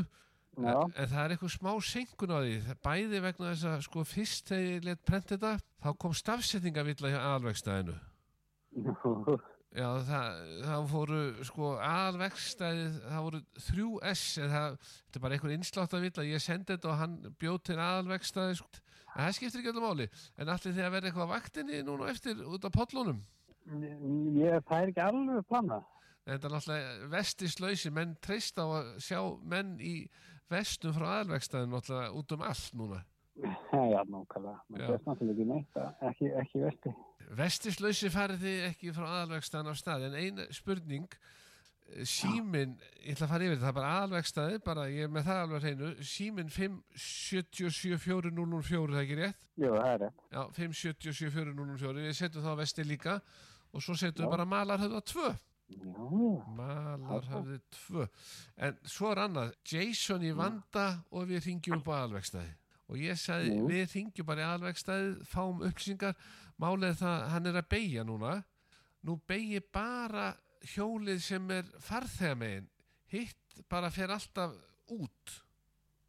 Já, 0.56 0.72
en, 0.72 0.94
en 0.96 1.10
það 1.10 1.18
er 1.24 1.34
eitthvað 1.34 1.52
smá 1.58 1.72
senkun 1.84 2.32
á 2.32 2.38
því. 2.40 2.54
Bæði 2.86 3.20
vegna 3.26 3.50
þess 3.50 3.68
að 3.68 3.84
sko 3.90 4.06
fyrst 4.08 4.48
þegar 4.48 4.70
ég 4.70 4.88
let 4.88 5.04
prenta 5.04 5.36
þetta 5.36 5.52
þá 5.84 5.90
kom 6.00 6.16
stafsetningavilla 6.16 7.12
hjá 7.12 7.18
aðalvegstæðinu 7.20 7.98
Já, 9.76 9.88
það, 10.08 10.36
það 10.64 10.84
voru 10.88 11.18
sko 11.44 11.70
aðalvegstæðið, 11.84 12.94
það 13.10 13.24
voru 13.26 13.40
þrjú 13.66 13.88
S 14.08 14.22
það, 14.38 14.76
þetta 14.80 15.18
er 15.18 15.24
bara 15.26 15.36
einhver 15.36 15.52
innslátt 15.52 15.96
að 15.96 16.06
villa, 16.06 16.24
ég 16.24 16.44
sendi 16.44 16.70
þetta 16.70 16.88
og 16.88 17.00
hann 17.02 17.16
bjóð 17.42 17.58
til 17.68 17.76
aðalvegstæðið, 17.76 18.54
sko. 18.62 18.80
en 19.10 19.18
það 19.18 19.34
skiptir 19.36 19.60
ekki 19.60 19.72
allir 19.74 19.84
máli, 19.84 20.06
en 20.38 20.52
allir 20.54 20.76
þegar 20.78 20.94
verði 20.94 21.10
eitthvað 21.10 21.28
vaktinni 21.34 21.82
núna 21.84 22.08
eftir 22.14 22.40
út 22.40 22.64
af 22.64 22.72
pollunum, 22.78 23.20
ég, 23.82 24.48
er 24.48 24.56
ekki 24.62 25.04
alveg 25.04 25.44
planað. 25.50 25.84
en 26.24 26.32
þetta 26.32 26.48
er 26.48 26.56
náttúrulega 26.56 27.10
vestislausi, 27.12 27.92
menn 27.92 28.16
treyst 28.24 28.56
á 28.56 28.64
að 28.64 28.90
sjá 29.04 29.20
menn 29.44 29.76
í 29.76 29.94
vestum 30.48 30.96
frá 30.96 31.10
aðalvegstæðinu 31.18 31.76
náttúrulega 31.76 32.16
út 32.16 32.32
um 32.32 32.48
allt 32.48 32.80
núna. 32.80 33.04
Já, 33.36 34.00
nákvæmlega. 34.08 34.56
Það 34.72 34.80
er 34.80 34.86
náttúrulega 35.06 35.36
ekki 35.36 35.46
neitt, 35.50 35.74
að- 35.76 35.94
ekki, 36.10 36.26
ekki 36.40 36.58
vesti. 36.64 36.90
Vestislausi 37.36 38.08
farið 38.14 38.38
þið 38.46 38.58
ekki 38.70 38.88
frá 38.96 39.06
aðalvegstæðin 39.12 39.70
af 39.72 39.76
stað, 39.80 40.00
en 40.06 40.14
ein 40.14 40.36
spurning, 40.54 41.08
eh, 41.90 42.04
símin, 42.04 42.72
ég 43.04 43.12
ætla 43.16 43.24
að 43.26 43.32
fara 43.32 43.44
yfir 43.44 43.56
þetta, 43.56 43.66
það 43.66 43.68
er 43.68 43.72
bara 43.80 43.94
aðalvegstæði, 43.96 44.56
bara 44.64 44.82
ég 44.88 45.02
er 45.04 45.08
með 45.16 45.24
það 45.26 45.38
alveg 45.42 45.56
á 45.56 45.58
hreinu, 45.66 45.88
símin 46.12 46.48
5774004, 46.50 48.90
það 48.92 48.96
er 48.96 49.04
ekki 49.04 49.16
rétt? 49.20 49.40
Jú, 49.56 49.70
það 49.74 49.92
er 49.92 49.98
rétt. 50.04 50.18
Já, 50.32 50.42
5774004, 50.60 51.98
við 52.06 52.14
setjum 52.20 52.44
þá 52.46 52.52
vesti 52.62 52.82
líka 52.86 53.14
og 53.74 53.78
svo 53.82 53.94
setjum 53.98 54.24
við 54.26 54.30
bara 54.36 54.44
malarhöfða 54.48 55.00
2, 55.12 55.28
Já, 55.66 55.98
malarhöfði 56.56 57.58
2, 57.90 58.06
en 58.68 58.74
svo 58.86 59.06
er 59.12 59.18
annað, 59.24 59.48
Jason 59.66 60.22
í 60.22 60.30
vanda 60.36 60.86
og 61.10 61.26
við 61.28 61.40
ringjum 61.50 61.78
upp 61.82 61.88
á 61.90 61.92
aðalvegstæði. 62.06 62.52
Og 62.86 63.00
ég 63.02 63.18
sagði, 63.18 63.56
Jú. 63.56 63.68
við 63.70 63.94
ringjum 63.96 64.26
bara 64.28 64.44
í 64.44 64.46
aðalvegstæði, 64.46 65.08
fáum 65.26 65.62
upplýsingar, 65.66 66.14
er 66.86 66.94
það, 67.00 67.24
hann 67.32 67.46
er 67.50 67.58
að 67.58 67.68
beigja 67.72 68.04
núna, 68.06 68.36
nú 69.02 69.16
beigi 69.26 69.60
bara 69.74 70.28
hjólið 70.74 71.18
sem 71.22 71.50
er 71.50 71.66
farþegamegin, 71.82 72.68
hitt 73.10 73.58
bara 73.70 73.90
fer 73.90 74.14
alltaf 74.14 74.54
út. 74.94 75.34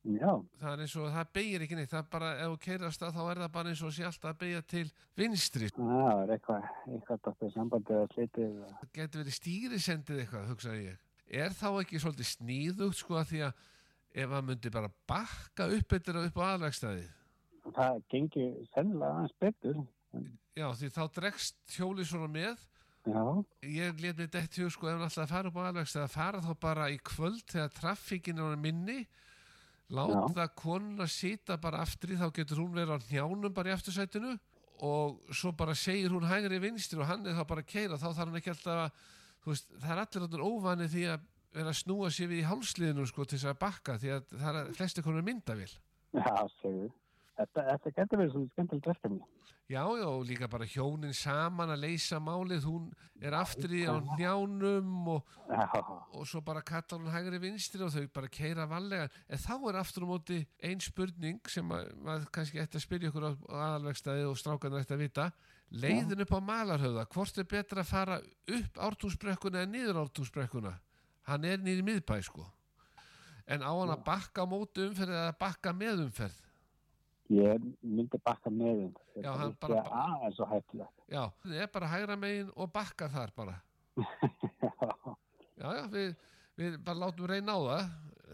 Já, 0.07 0.37
Það 0.61 0.69
er 0.71 0.81
eins 0.85 0.93
og 0.95 1.07
það 1.11 1.31
beigir 1.35 1.63
ekki 1.65 1.75
neitt, 1.75 1.89
það 1.91 1.99
er 1.99 2.11
bara, 2.13 2.29
ef 2.39 2.51
þú 2.53 2.59
keirast 2.63 3.01
það, 3.01 3.17
þá 3.17 3.23
er 3.31 3.41
það 3.41 3.51
bara 3.57 3.71
eins 3.73 3.81
og 3.83 3.91
sé 3.97 4.05
alltaf 4.07 4.29
að 4.29 4.37
beigja 4.43 4.61
til 4.71 4.83
vinstri. 5.17 5.69
það 5.73 6.21
er 6.21 6.31
eitthvað, 6.37 6.69
eitthvað 6.93 7.51
sambandið 7.57 7.97
að 7.97 8.13
slitið. 8.13 8.53
Það 8.77 8.93
getur 8.99 9.23
verið 9.23 9.37
stýrisendið 9.41 10.21
eitthvað, 10.23 10.47
hugsaði 10.53 10.85
ég. 10.85 11.01
Er 11.27 11.57
þá 11.57 11.67
ekki 11.81 11.99
svolítið 11.99 12.29
sníðugt, 12.31 13.01
sko, 13.01 13.17
að 13.19 13.33
því 13.33 13.41
að 13.49 13.65
ef 14.15 14.29
hann 14.31 14.45
myndi 14.47 14.69
bara 14.73 14.89
bakka 15.09 15.67
upp 15.75 15.93
eitthvað 15.97 16.27
upp 16.29 16.37
á 16.41 16.45
aðvegstæði, 16.55 17.05
Það 17.75 17.97
gengir 18.13 18.51
sennilega 18.73 19.11
aðeins 19.17 19.33
betur. 19.43 19.79
já, 20.55 20.67
því 20.79 20.89
þá 20.95 21.01
dregst 21.19 21.57
hjólið 21.77 22.07
svona 22.13 22.29
með, 22.31 22.65
Já, 23.07 23.23
ég 23.63 24.01
let 24.03 24.17
mér 24.19 24.27
dætt 24.33 24.57
hug, 24.59 24.71
sko, 24.71 24.87
ef 24.89 24.97
hann 24.97 25.05
alltaf 25.05 25.23
að 25.23 25.29
fara 25.31 25.47
upp 25.51 25.59
á 25.59 25.67
aðvegstæði, 25.69 26.03
að 26.03 26.15
fara 26.15 26.41
þá 26.43 26.53
bara 26.59 26.87
í 26.91 26.97
kvöld 26.99 27.43
þegar 27.47 27.69
traffíkin 27.77 28.39
er 28.43 28.57
minni, 28.59 28.97
láta 29.89 30.47
konuna 30.59 31.07
sita 31.07 31.55
bara 31.57 31.79
aftur 31.85 32.11
í, 32.11 32.17
þá 32.19 32.27
getur 32.35 32.59
hún 32.59 32.73
verið 32.75 32.97
á 32.99 33.07
njánum 33.07 33.53
bara 33.55 33.71
í 33.71 33.75
aftursætinu 33.77 34.33
og 34.83 35.21
svo 35.33 35.53
bara 35.55 35.73
segir 35.75 36.11
hún 36.11 36.27
hægri 36.27 36.59
vinstri 36.61 36.99
og 36.99 37.07
hann 37.07 37.23
er 37.25 37.37
þá 37.37 37.45
bara 37.47 37.63
að 37.63 37.71
keira, 37.71 37.95
þá 37.97 38.09
þarf 38.11 38.19
hann 38.25 38.35
ekki 38.41 38.51
alltaf 38.51 38.81
að, 38.83 38.99
veist, 39.47 39.71
það 39.79 39.93
er 39.95 40.01
allir 40.03 40.43
óvanið 40.43 40.91
því 40.97 41.05
að 41.13 41.23
vera 41.55 41.73
að 41.73 41.79
snúa 41.81 42.11
sér 42.13 42.31
við 42.31 42.43
í 42.43 42.47
hálsliðinu 42.47 43.07
sko 43.09 43.25
til 43.25 43.37
þess 43.37 43.51
að 43.51 43.59
bakka 43.63 43.97
því 44.01 44.13
að 44.15 44.37
það 44.37 44.61
er 44.61 44.71
flesti 44.77 45.03
konur 45.05 45.25
myndavill. 45.25 45.73
já, 46.13 46.35
segðu. 46.61 46.91
Þetta, 47.37 47.63
þetta 47.71 47.93
getur 47.99 48.21
verið 48.23 48.31
svona 48.33 48.53
skemmtilegt 48.55 48.87
verkefni. 48.89 49.25
Já, 49.67 49.83
já, 49.99 50.07
líka 50.23 50.47
bara 50.47 50.63
hjónin 50.63 51.11
saman 51.11 51.73
að 51.73 51.81
leysa 51.81 52.21
málið, 52.23 52.63
hún 52.69 52.85
er 53.19 53.35
aftur 53.35 53.73
í 53.75 53.81
á 53.83 53.99
njánum 54.15 55.09
og, 55.11 55.33
og 56.15 56.23
svo 56.23 56.39
bara 56.39 56.61
kallar 56.63 57.01
hún 57.01 57.11
hægri 57.11 57.41
vinstri 57.43 57.83
og 57.83 57.91
þau 57.91 58.07
bara 58.15 58.31
keira 58.31 58.63
vallega 58.69 59.09
en 59.27 59.41
þá 59.43 59.53
er 59.57 59.79
aftur 59.81 60.07
á 60.07 60.11
móti 60.13 60.39
ein 60.63 60.79
spurning 60.79 61.51
sem 61.51 61.67
að, 61.75 61.91
maður 61.99 62.29
kannski 62.37 62.63
ætti 62.63 62.79
að 62.79 62.85
spyrja 62.85 63.11
ykkur 63.11 63.27
á 63.27 63.31
aðalvegstæði 63.67 64.25
og 64.29 64.39
strákan 64.39 64.79
ætti 64.79 64.95
að 64.95 65.03
vita 65.03 65.29
leiðin 65.83 66.23
upp 66.23 66.31
á 66.31 66.47
malarhauða 66.47 67.07
hvort 67.11 67.43
er 67.43 67.51
betra 67.51 67.83
að 67.83 67.91
fara 67.91 68.21
upp 68.23 68.83
ártúnsbrekkuna 68.87 69.65
eða 69.65 69.73
niður 69.73 70.03
ártúnsbrekkuna 70.05 70.77
hann 71.27 71.45
er 71.45 71.59
í 71.59 71.77
miðbæ 71.85 72.19
sko. 72.25 72.45
En 73.47 73.63
á 73.63 73.71
hann 73.71 73.93
að 73.93 74.03
bakka 74.07 74.43
á 74.43 74.47
móti 74.49 74.83
umferð 74.87 75.13
eða 75.15 75.37
bakka 75.39 75.71
með 75.75 76.01
umferð? 76.07 76.37
Ég 77.31 77.63
myndi 77.83 78.19
bakka 78.23 78.51
með 78.51 78.81
þeim. 78.81 78.93
Já, 79.23 79.31
hann 79.35 79.55
bara- 79.59 79.83
aðeins 80.01 80.39
og 80.39 80.49
hættilegt. 80.51 81.01
já, 81.11 81.23
það 81.43 81.55
er 81.61 81.67
bara 81.73 81.87
hægra 81.91 82.15
megin 82.19 82.51
og 82.55 82.71
bakka 82.71 83.09
þar 83.11 83.33
bara. 83.35 83.57
Já, 85.57 85.71
já, 85.73 85.83
við, 85.89 86.11
við 86.59 86.75
bara 86.85 86.99
látum 87.01 87.25
reyna 87.25 87.55
á 87.57 87.59
það. 87.65 87.87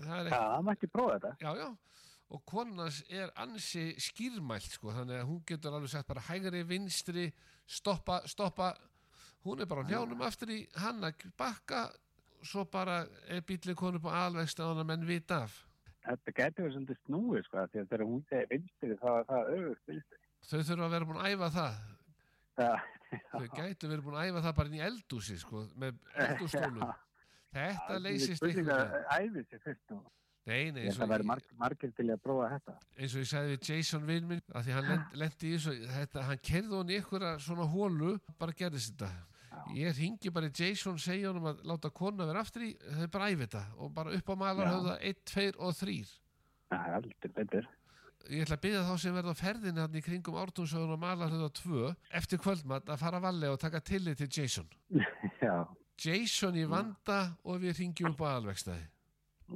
Það 0.04 0.18
er 0.20 0.26
Já, 0.34 0.40
það 0.44 0.64
mætti 0.68 0.90
prófa 0.92 1.14
þetta. 1.16 1.30
Já, 1.40 1.52
já, 1.62 1.68
og 2.36 2.42
konans 2.50 2.98
er 3.10 3.32
ansi 3.40 3.84
skýrmælt, 4.04 4.74
sko, 4.76 4.92
þannig 4.92 5.22
að 5.22 5.30
hún 5.30 5.40
getur 5.48 5.78
alveg 5.78 5.94
sagt 5.94 6.10
bara 6.10 6.26
hægri, 6.28 6.64
vinstri, 6.68 7.30
stoppa, 7.64 8.18
stoppa, 8.28 8.74
hún 9.46 9.64
er 9.64 9.70
bara 9.72 9.86
á 9.86 9.90
njánum 9.94 10.26
aftur 10.28 10.52
í 10.52 10.60
hann 10.84 11.00
að 11.08 11.24
bakka, 11.40 11.86
svo 12.44 12.66
bara 12.70 13.04
er 13.32 13.44
bílið 13.48 13.78
konu 13.80 14.02
på 14.04 14.12
alvegstaðan 14.14 14.84
að 14.84 14.90
menn 14.92 15.06
vita 15.08 15.44
af. 15.48 15.56
Þetta 16.04 16.34
getur 16.40 16.66
verið 16.66 16.76
svolítið 16.78 17.00
snúið, 17.06 17.46
sko, 17.48 17.66
því 17.72 17.80
að 17.82 17.92
þegar 17.92 18.06
hún 18.10 18.24
segir 18.30 18.50
vinstri, 18.52 18.98
þá 19.00 19.08
er 19.14 19.28
það 19.30 19.52
auðvitað 19.54 19.94
vinstri. 19.94 20.20
Þau 20.44 20.58
þurfa 20.60 20.88
að 20.88 20.96
vera 20.98 21.08
búin 21.10 21.22
að 21.24 21.30
æfa 21.36 21.50
það. 21.58 21.78
Já, 22.64 22.74
Þau 23.34 23.48
gætu 23.56 23.90
verið 23.92 24.04
búin 24.08 24.18
að 24.20 24.28
æfa 24.28 24.42
það 24.48 24.58
bara 24.58 24.72
inn 24.72 24.76
í 24.80 24.84
eldúsi, 24.88 25.38
sko, 25.40 25.64
með 25.80 26.02
eldústólum. 26.26 26.92
Þetta 27.54 28.02
leysist 28.02 28.44
veginn. 28.44 28.74
Æfið 29.14 29.48
sér 29.54 29.64
fyrst 29.64 29.96
og 29.96 30.04
Nei, 30.44 30.74
nei, 30.76 30.90
að 30.92 31.06
og, 31.06 31.08
vera 31.08 31.24
marg, 31.24 31.44
margir 31.56 31.92
til 31.96 32.10
að 32.12 32.18
prófa 32.20 32.50
þetta. 32.52 32.74
eins 32.98 33.14
og 33.16 33.22
ég 33.22 33.28
sagði 33.30 33.54
við 33.54 33.68
Jason 33.70 34.02
vinn 34.10 34.26
minn, 34.28 34.42
að 34.52 34.66
því 34.66 34.74
hann 34.76 35.06
lendi 35.22 35.48
í 35.48 35.52
þessu, 35.54 35.76
þetta, 35.94 36.24
hann 36.28 36.42
kerði 36.50 36.74
hann 36.76 36.92
í 36.92 36.98
einhverja 37.00 37.30
svona 37.46 37.68
hólu, 37.72 38.10
bara 38.42 38.56
gerðist 38.60 38.92
þetta. 38.92 39.12
Ég 39.74 39.96
ringi 39.98 40.32
bara 40.34 40.50
í 40.50 40.54
Jason, 40.54 40.98
segja 41.02 41.32
honum 41.32 41.48
að 41.52 41.64
láta 41.70 41.90
kona 41.94 42.28
vera 42.30 42.44
aftur 42.44 42.66
í, 42.68 42.74
þau 43.00 43.08
bara 43.14 43.30
æfi 43.32 43.46
þetta 43.46 43.64
og 43.78 43.94
bara 43.96 44.14
upp 44.18 44.30
á 44.30 44.36
malarhauða 44.44 44.98
1, 45.10 45.24
2 45.34 45.48
og 45.58 45.74
3. 45.80 45.96
Það 46.74 46.86
er 46.90 46.98
aldrei 47.00 47.32
betur. 47.38 47.70
Ég 48.32 48.46
ætla 48.46 48.56
að 48.56 48.64
byggja 48.64 48.84
þá 48.88 48.94
sem 49.04 49.16
verða 49.18 49.34
á 49.36 49.42
ferðinni 49.42 49.84
hann 49.84 49.98
í 50.00 50.04
kringum 50.04 50.38
ártúnsögun 50.40 50.94
og 50.96 51.02
malarhauða 51.02 51.50
2 51.60 51.90
eftir 52.20 52.40
kvöldmatt 52.44 52.88
að 52.94 53.02
fara 53.02 53.20
valega 53.24 53.58
og 53.58 53.60
taka 53.60 53.82
tillit 53.84 54.22
til 54.22 54.30
Jason. 54.32 54.70
Já, 55.44 55.66
Jason 56.00 56.56
í 56.58 56.64
vanda 56.70 57.20
og 57.44 57.60
við 57.64 57.82
ringjum 57.82 58.14
upp 58.14 58.24
á 58.24 58.28
aðalvegstæði. 58.36 58.88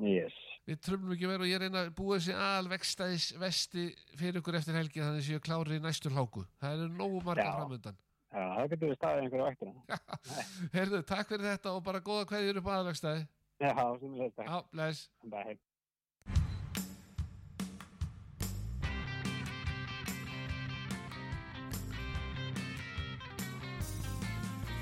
yes. 0.03 0.43
Við 0.67 0.81
tröfnum 0.83 1.13
ekki 1.15 1.29
verið 1.29 1.45
og 1.45 1.47
ég 1.53 1.62
reyna 1.63 1.81
að 1.86 1.93
búa 1.95 2.17
þessi 2.17 2.33
aðalvegstæðis 2.36 3.27
vesti 3.39 3.86
fyrir 4.19 4.41
ykkur 4.41 4.57
eftir 4.60 4.75
helgi 4.75 4.99
þannig 4.99 5.21
að 5.21 5.29
séu 5.29 5.43
klári 5.45 5.77
í 5.77 5.83
næstu 5.86 6.12
hláku. 6.12 6.43
Það 6.60 6.73
eru 6.75 6.88
nógu 6.91 7.21
margar 7.23 7.47
Já. 7.47 7.53
framöndan. 7.55 8.01
Já, 8.28 8.44
það 8.44 8.70
getur 8.74 8.90
við 8.92 8.98
staðið 9.00 9.24
einhverju 9.24 9.46
vaktina. 9.48 10.00
Herðu, 10.76 11.00
takk 11.08 11.30
fyrir 11.32 11.48
þetta 11.48 11.74
og 11.78 11.84
bara 11.86 12.04
góða 12.04 12.28
kveðjur 12.32 12.60
upp 12.62 12.68
á 12.68 12.74
aðalvegstæði. 12.76 13.24
Já, 13.63 13.72
sem 14.02 14.18
við 14.18 14.26
þetta. 14.26 14.48
Já, 14.50 14.58
bless. 14.74 15.08
Bye. 15.32 15.58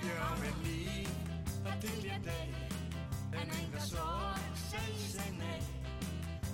Ég 0.06 0.18
á 0.22 0.30
mér 0.42 0.58
líf, 0.66 1.14
það 1.64 1.80
til 1.86 2.02
ég 2.10 2.26
deg 2.26 2.60
En 3.36 3.56
enga 3.62 3.86
sorg, 3.86 4.60
seg, 4.68 4.92
seg 5.14 5.32
nei 5.40 5.62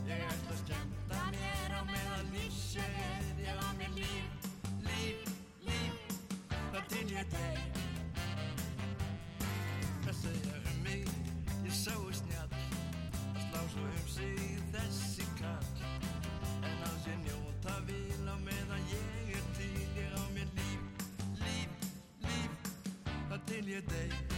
Ég 0.08 0.24
ætla 0.28 0.56
að 0.56 0.62
skemmta 0.64 1.26
mér 1.36 1.76
á 1.76 1.82
meðan 1.90 2.32
lífseg 2.36 3.04
er 3.08 3.44
Ég 3.44 3.60
á 3.60 3.70
mér 3.80 3.94
líf, 3.98 4.50
líf 4.88 5.31
Ég 7.22 7.28
deg 7.30 7.58
Hvað 10.02 10.16
segja 10.18 10.56
um 10.58 10.80
mig, 10.82 11.04
ég 11.68 11.76
sáu 11.78 12.08
snjall 12.18 12.56
slá 13.44 13.62
svo 13.76 13.84
um 13.86 14.08
sig 14.10 14.42
þessi 14.74 15.28
kall 15.38 15.86
En 16.66 16.82
á 16.82 16.92
sér 17.06 17.22
njóta 17.22 17.78
vil 17.86 18.26
á 18.26 18.36
meðan 18.42 18.90
ég 18.96 19.32
er 19.38 19.48
til 19.60 19.86
Ég 20.02 20.18
á 20.18 20.24
mér 20.34 20.50
líf, 20.58 21.08
líf, 21.46 21.88
líf 22.26 22.76
Það 23.06 23.50
til 23.54 23.66
ég 23.76 23.90
deg 23.94 24.31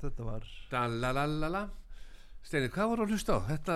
þetta 0.00 0.24
var 0.26 0.46
Dalalalala. 0.70 1.68
Steini, 2.40 2.70
hvað 2.72 2.88
voru 2.88 3.04
að 3.04 3.10
hlusta 3.12 3.34
á? 3.36 3.38
Þetta, 3.50 3.74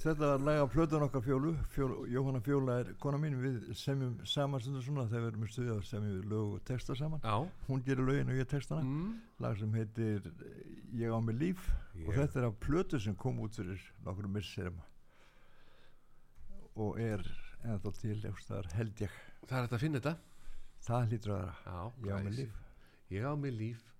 Þetta 0.00 0.28
var 0.30 0.44
lag 0.46 0.60
af 0.62 0.70
plötun 0.72 1.02
okkar 1.04 1.20
fjólu, 1.26 1.50
fjólu 1.74 2.06
Jóhanna 2.08 2.40
Fjóla 2.40 2.78
er 2.80 2.92
kona 3.02 3.18
mín. 3.20 3.34
Við 3.42 3.66
semjum 3.76 4.14
saman 4.24 4.62
stundur 4.64 4.82
svona 4.86 5.04
þegar 5.10 5.26
við 5.26 5.28
erum 5.34 5.44
í 5.44 5.50
stuði 5.52 5.74
að 5.74 5.82
semjum 5.90 6.22
lög 6.30 6.54
og 6.56 6.62
texta 6.70 6.96
saman. 6.96 7.20
Já. 7.20 7.36
Hún 7.68 7.84
gerir 7.84 8.06
lögin 8.08 8.32
og 8.32 8.40
ég 8.40 8.48
textana. 8.48 8.80
Mm, 8.80 9.12
lag 9.44 9.58
sem 9.60 9.76
heitir 9.76 10.30
Ég 10.96 11.12
á 11.12 11.20
mig 11.20 11.36
líf. 11.36 11.68
Og 12.06 12.14
Ég- 12.14 12.16
þetta 12.22 12.40
er 12.40 12.48
af 12.48 12.56
plötu 12.64 12.98
sem 13.00 13.14
kom 13.14 13.38
út 13.44 13.54
fyrir 13.60 13.80
nokkur 14.06 14.28
misserum. 14.28 14.80
Og 16.76 16.98
er 16.98 17.20
ennþá 17.62 17.92
til 18.00 18.24
eftir 18.24 18.72
held 18.72 18.96
ég. 19.04 19.10
Það 19.46 19.58
er 19.58 19.62
hægt 19.66 19.76
að 19.76 19.84
finna 19.84 20.00
þetta. 20.00 20.16
Það 20.82 21.08
hlýtur 21.12 21.36
að 21.36 21.44
vera. 21.44 21.92
Ég 22.02 22.12
á 22.16 22.22
mig 22.24 22.32
líf. 22.40 22.52
Ég 23.12 23.22
á 23.28 23.32
mig 23.36 23.52
líf 23.52 23.91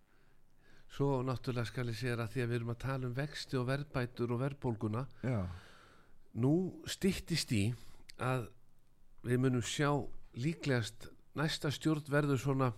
Svo 0.92 1.22
náttúrulega 1.24 1.70
skal 1.70 1.88
ég 1.88 1.96
segja 1.96 2.18
að 2.20 2.34
því 2.34 2.42
að 2.44 2.50
við 2.50 2.58
erum 2.58 2.72
að 2.74 2.82
tala 2.84 3.08
um 3.08 3.14
vexti 3.16 3.56
og 3.56 3.68
verðbætur 3.70 4.34
og 4.34 4.42
verðbólguna. 4.42 5.06
Já, 5.24 5.38
Nú 6.32 6.52
styttist 6.88 7.50
í 7.52 7.64
að 8.16 8.46
við 9.24 9.40
munum 9.44 9.64
sjá 9.64 9.90
líklegast 10.32 11.10
næsta 11.36 11.68
stjórn 11.72 12.08
verður 12.08 12.40
svona 12.40 12.70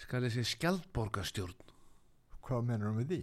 skal 0.00 0.24
ég 0.24 0.32
segja 0.32 0.52
skjaldborgarstjórn. 0.54 1.74
Hvað 2.44 2.64
mennur 2.68 2.96
við 2.96 3.12
því? 3.12 3.20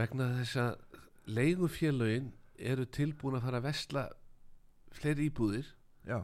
vegna 0.00 0.30
þess 0.38 0.56
að 0.60 0.98
leigufélögin 1.36 2.30
eru 2.56 2.86
tilbúin 2.88 3.36
að 3.38 3.46
fara 3.46 3.60
að 3.60 3.66
vesla 3.68 4.04
fleiri 4.96 5.28
íbúðir. 5.30 5.66
Já, 6.08 6.20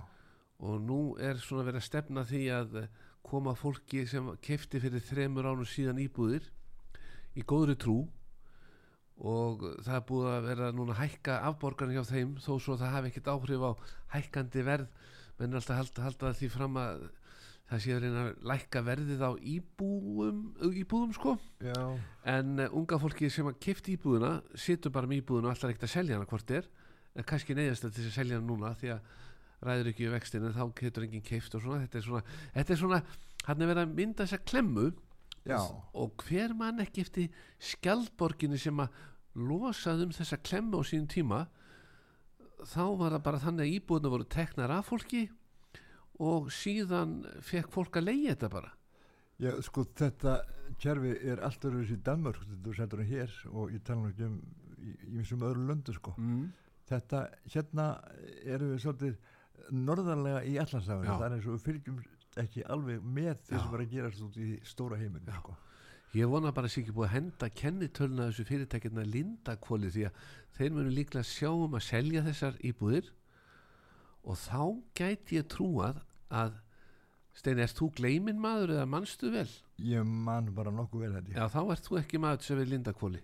og 0.64 0.78
nú 0.84 1.00
er 1.20 1.40
svona 1.42 1.66
verið 1.66 1.82
að 1.82 1.88
stefna 1.90 2.24
því 2.26 2.42
að 2.56 2.76
koma 3.26 3.56
fólki 3.58 4.06
sem 4.08 4.28
kefti 4.44 4.80
fyrir 4.80 5.02
þremur 5.04 5.48
ánum 5.50 5.68
síðan 5.68 6.00
íbúðir 6.00 6.46
í 7.36 7.44
góðri 7.46 7.76
trú 7.80 8.00
og 9.16 9.62
það 9.84 9.94
er 9.96 10.02
búið 10.08 10.26
að 10.32 10.48
vera 10.50 10.72
núna 10.76 10.92
að 10.92 11.02
hækka 11.02 11.36
afborgarni 11.48 11.96
hjá 11.96 12.04
þeim 12.04 12.34
þó 12.36 12.50
svo 12.60 12.74
að 12.74 12.82
það 12.82 12.96
hafi 12.96 13.10
ekkert 13.10 13.30
áhrif 13.32 13.62
á 13.64 13.70
hækkandi 14.16 14.64
verð. 14.66 14.90
Menn 15.36 15.52
er 15.52 15.60
alltaf 15.60 15.76
að 15.76 16.04
halda, 16.04 16.32
því 16.36 16.48
fram 16.52 16.76
að 16.80 17.06
það 17.66 17.82
sé 17.82 17.94
að 17.94 18.02
reyna 18.04 18.22
að 18.22 18.44
lækka 18.50 18.82
verðið 18.86 19.22
á 19.26 19.30
íbúðum, 19.52 20.42
íbúðum 20.82 21.14
sko. 21.16 21.34
Já, 21.64 21.80
en 22.36 22.62
uh, 22.62 22.76
unga 22.78 22.98
fólki 23.02 23.30
sem 23.32 23.48
að 23.50 23.58
kefti 23.66 23.96
íbúðuna 23.96 24.36
situr 24.52 24.94
bara 24.94 25.10
með 25.10 25.24
íbúðuna 25.24 25.50
og 25.50 25.56
alltaf 25.56 25.72
ekkert 25.72 25.88
að 25.88 25.94
selja 25.96 26.18
hana 26.18 26.28
hvort 26.30 26.52
er. 26.54 26.68
En 27.16 27.26
kannski 27.26 27.56
neyðast 27.56 27.86
til 27.86 27.92
þess 27.96 28.12
að 28.12 28.18
selja 28.20 28.38
hana 28.38 28.48
núna 28.48 28.74
því 28.76 28.92
að 28.94 29.14
ræður 29.66 29.90
ekki 29.90 30.06
við 30.06 30.14
vextin 30.14 30.46
en 30.46 30.54
þá 30.54 30.64
getur 30.78 31.08
enginn 31.08 31.26
keift 31.26 31.56
og 31.56 31.64
svona. 31.64 31.82
Þetta 31.86 31.98
er 31.98 32.06
svona, 32.06 32.22
þetta 32.54 32.76
er 32.76 32.82
svona 32.84 33.02
hann 33.46 33.62
er 33.62 33.70
verið 33.70 33.82
að 33.82 33.94
mynda 33.96 34.24
þessa 34.26 34.42
klemmu 34.46 34.86
og 35.46 36.24
hver 36.26 36.54
mann 36.58 36.82
ekki 36.82 37.04
eftir 37.06 37.28
skjaldborginni 37.72 38.58
sem 38.58 38.80
að 38.82 38.96
losaði 39.36 40.08
um 40.08 40.14
þessa 40.16 40.40
klemmu 40.42 40.80
á 40.80 40.82
sínum 40.88 41.08
tíma 41.12 41.42
þá 42.64 42.84
var 42.96 43.16
það 43.16 43.24
bara 43.26 43.42
þannig 43.44 43.66
að 43.66 43.74
íbúðuna 43.76 44.12
voru 44.14 44.28
teknar 44.32 44.72
af 44.78 44.88
fólki 44.90 45.26
og 46.24 46.48
síðan 46.54 47.18
fekk 47.44 47.70
fólk 47.74 47.98
að 48.00 48.08
leiði 48.08 48.30
þetta 48.32 48.52
bara 48.56 48.72
Já, 49.36 49.50
sko 49.60 49.84
þetta 49.92 50.38
kerfi 50.80 51.10
er 51.28 51.42
alltaf 51.44 51.68
öðruvísi 51.68 51.98
í 51.98 52.04
Danmörk, 52.04 52.46
þú 52.64 52.72
sendur 52.72 53.02
hér 53.04 53.32
og 53.52 53.74
ég 53.74 53.82
tala 53.84 54.08
ekki 54.08 54.24
um 54.24 54.38
í, 54.80 54.94
í 54.94 55.18
þessum 55.18 55.44
öðru 55.44 55.66
löndu 55.68 55.94
sko. 55.96 56.14
mm. 56.16 56.46
Þetta, 56.86 57.20
hérna 57.50 57.86
erum 58.46 58.72
við 58.72 58.82
svolítið 58.84 59.16
norðarlega 59.74 60.42
í 60.46 60.54
allansafinu, 60.62 61.08
Já. 61.08 61.16
það 61.18 61.26
er 61.26 61.36
eins 61.36 61.48
og 61.48 61.56
við 61.56 61.64
fylgjum 61.66 61.98
ekki 62.42 62.64
alveg 62.72 63.02
með 63.02 63.36
því 63.46 63.60
sem 63.60 63.70
var 63.72 63.84
að 63.84 63.92
gerast 63.94 64.24
út 64.26 64.36
í 64.42 64.48
stóra 64.68 64.98
heiminu 65.00 65.30
Já. 65.30 65.38
sko. 65.40 65.56
Ég 66.16 66.30
vona 66.32 66.52
bara 66.54 66.68
að 66.68 66.72
sé 66.76 66.80
ekki 66.82 66.94
búið 66.96 67.08
að 67.08 67.14
henda 67.16 67.48
kennitöluna 67.60 68.26
þessu 68.30 68.44
fyrirtækina 68.48 69.04
lindakvóli 69.04 69.90
því 69.92 70.04
að 70.08 70.20
þeir 70.56 70.76
munu 70.76 70.92
líklega 70.96 71.26
sjá 71.28 71.50
um 71.52 71.74
að 71.76 71.84
selja 71.88 72.22
þessar 72.24 72.60
íbúðir 72.64 73.10
og 74.26 74.38
þá 74.40 74.60
gæti 74.96 75.40
ég 75.40 75.50
trúað 75.52 76.00
að 76.30 76.62
Steini, 77.36 77.60
ert 77.66 77.76
þú 77.76 77.90
gleimin 77.98 78.38
maður 78.40 78.70
eða 78.78 78.86
mannstu 78.88 79.28
vel? 79.28 79.48
Ég 79.84 80.06
man 80.08 80.46
bara 80.56 80.70
nokkuð 80.72 81.02
vel 81.04 81.10
þetta. 81.18 81.34
Já, 81.36 81.42
þá 81.52 81.58
ert 81.74 81.84
þú 81.84 81.98
ekki 82.00 82.20
maður 82.22 82.46
sem 82.46 82.56
við 82.62 82.70
lindakvóli. 82.72 83.18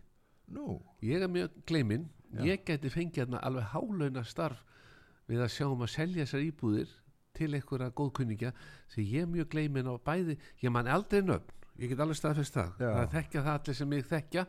Nú, 0.53 0.75
Ég 1.01 1.23
er 1.25 1.31
mjög 1.33 1.55
gleimin, 1.65 2.05
Já. 2.29 2.43
ég 2.51 2.61
gæti 2.69 2.91
fengið 2.93 3.23
hérna 3.23 3.41
alveg 3.41 3.71
hálauna 3.73 4.25
starf 4.29 4.61
við 5.31 5.41
að 5.47 5.53
sjá 5.55 5.65
um 5.71 5.81
að 5.87 5.93
selja 5.95 6.27
þessar 6.27 6.45
íbúðir 6.45 6.93
til 7.43 7.51
einhverja 7.59 7.91
góðkunningja 7.99 8.55
því 8.95 9.09
ég 9.11 9.27
er 9.27 9.35
mjög 9.35 9.51
gleimin 9.53 9.91
á 9.91 9.95
bæði, 9.99 10.39
ég 10.63 10.75
man 10.75 10.91
aldrei 10.91 11.21
nöfn, 11.27 11.53
ég 11.83 11.93
get 11.93 12.03
alveg 12.05 12.21
staðfest 12.21 12.57
það, 12.57 12.73
það 12.81 13.13
þekkja 13.19 13.45
það 13.45 13.59
allir 13.59 13.79
sem 13.81 13.95
ég 13.99 14.09
þekkja, 14.11 14.47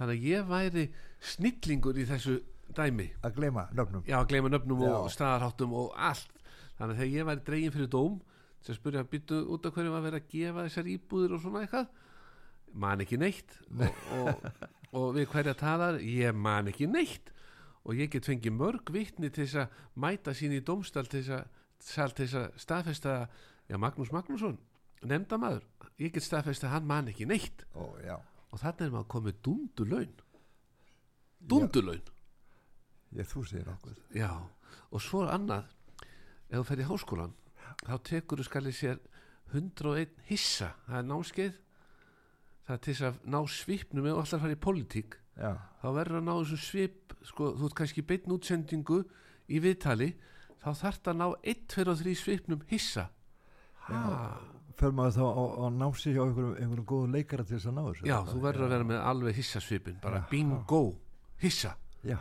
þannig 0.00 0.16
að 0.16 0.26
ég 0.30 0.50
væri 0.50 0.88
snillingur 1.34 2.00
í 2.00 2.08
þessu 2.08 2.40
dæmi, 2.76 3.08
að 3.26 3.38
gleyma 3.40 3.68
nöfnum. 3.74 4.04
já, 4.06 4.18
gleyma 4.30 4.52
nöfnum 4.52 4.84
og 4.88 5.08
staðarháttum 5.12 5.74
og 5.74 5.94
allt, 5.98 6.36
þannig 6.78 6.94
að 6.94 7.00
þegar 7.02 7.16
ég 7.16 7.30
væri 7.30 7.46
dregin 7.48 7.74
fyrir 7.74 7.90
dóm, 7.92 8.20
sem 8.60 8.76
spurja 8.76 9.02
að 9.02 9.10
byttu 9.14 9.40
út 9.50 9.66
af 9.66 9.74
hverju 9.74 9.92
var 9.94 10.04
verið 10.04 10.20
að 10.20 10.32
gefa 10.34 10.64
þessar 10.66 10.90
íbúðir 10.92 11.34
og 11.36 11.42
svona 11.42 11.64
eitthvað, 11.64 11.90
man 12.76 13.02
ekki 13.04 13.18
neitt. 13.20 13.56
Og, 13.72 14.02
og, 14.20 14.48
og 15.00 15.06
við 15.16 15.28
hverja 15.32 15.54
talar 15.58 16.00
ég 16.04 16.36
man 16.36 16.70
ekki 16.70 16.88
neitt. 16.90 17.32
Og 17.88 17.96
ég 17.96 18.10
get 18.12 18.28
fengið 18.28 18.52
mörg 18.52 18.92
vittni 18.92 19.30
til 19.32 19.46
þess 19.46 19.62
að 19.62 19.78
mæta 20.04 20.34
sín 20.36 20.52
í 20.52 20.60
domstall 20.64 21.08
til 21.08 21.22
þess 21.22 21.38
að, 21.38 21.59
sal 21.84 22.10
til 22.14 22.26
þess 22.26 22.38
að 22.40 22.58
staðfesta 22.64 23.14
já, 23.70 23.76
Magnús 23.80 24.12
Magnússon, 24.14 24.58
nefndamaður 25.02 25.64
ég 26.00 26.12
get 26.14 26.24
staðfesta 26.24 26.68
að 26.68 26.74
hann 26.76 26.88
man 26.88 27.08
ekki 27.12 27.26
neitt. 27.28 27.64
Ó, 27.76 27.96
já. 28.04 28.16
og 28.50 28.58
þannig 28.62 28.86
er 28.86 28.94
maður 28.94 29.10
komið 29.14 29.40
dundulaun 29.46 30.14
dundulaun 31.40 32.02
Ég, 33.10 33.26
þú 33.26 33.42
segir 33.48 33.66
nokkuð. 33.66 33.96
já, 34.14 34.30
og 34.94 35.02
svo 35.02 35.24
annað. 35.26 35.66
Ef 36.50 36.60
þú 36.60 36.66
fer 36.68 36.82
í 36.82 36.86
háskólan 36.86 37.32
þá 37.86 37.94
tekur 38.06 38.38
þú 38.38 38.46
skal 38.46 38.68
ég 38.68 38.76
sér 38.76 39.00
101 39.50 40.12
hissa, 40.28 40.74
það 40.86 40.98
er 41.00 41.08
náskeið 41.08 41.56
það 42.66 42.74
er 42.76 42.82
til 42.84 42.94
þess 42.94 43.06
að 43.08 43.18
ná 43.34 43.38
svipnum. 43.50 44.06
Ætlar 44.06 44.38
að 44.38 44.44
fara 44.44 44.54
í 44.54 44.60
pólitík 44.62 45.16
Já, 45.40 45.52
þá 45.80 45.86
verður 45.96 46.20
að 46.20 46.26
ná 46.28 46.32
þessu 46.36 46.58
svip 46.60 47.14
sko, 47.26 47.50
þú 47.58 47.66
ert 47.70 47.78
kannski 47.80 48.02
beinn 48.06 48.34
útsendingu 48.34 49.00
í 49.50 49.58
viðtali 49.62 50.10
þá 50.60 50.70
þarf 50.82 51.00
það 51.00 51.12
að 51.14 51.18
ná 51.20 51.26
1, 51.54 51.66
2 51.74 51.84
og 51.92 52.00
3 52.04 52.14
svipnum 52.20 52.64
hissa. 52.70 53.06
Fer 54.80 54.94
maður 54.96 55.16
þá 55.18 55.24
á, 55.28 55.44
á 55.60 55.64
nási 55.76 56.12
hjá 56.14 56.22
einhverjum, 56.24 56.54
einhverjum 56.56 56.86
góðum 56.88 57.14
leikara 57.16 57.44
til 57.44 57.58
þess 57.58 57.68
að 57.68 57.74
ná 57.76 57.82
þessu. 57.88 58.06
já, 58.08 58.16
þú 58.30 58.38
verður 58.46 58.64
að 58.64 58.70
vera 58.74 58.86
með 58.88 59.00
alveg 59.10 59.36
hissa 59.40 59.60
svipin 59.60 59.98
bara 60.00 60.20
Jaha. 60.22 60.28
bingo, 60.30 60.82
hissa. 61.42 61.72
Já, 62.06 62.16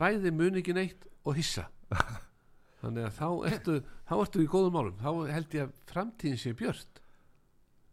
bæði 0.00 0.32
mun 0.32 0.56
ekki 0.62 0.76
neitt 0.76 1.04
og 1.28 1.36
hissa. 1.36 1.66
Þannig 2.80 3.04
að 3.10 3.18
þá 3.18 3.26
ertu 3.50 3.74
þá 4.08 4.14
ertu 4.16 4.40
í 4.40 4.48
góðum 4.48 4.76
málum, 4.78 4.96
þá 5.02 5.10
held 5.34 5.56
ég 5.58 5.66
að 5.66 5.74
framtíðin 5.92 6.40
sé 6.40 6.54
björt. 6.56 7.02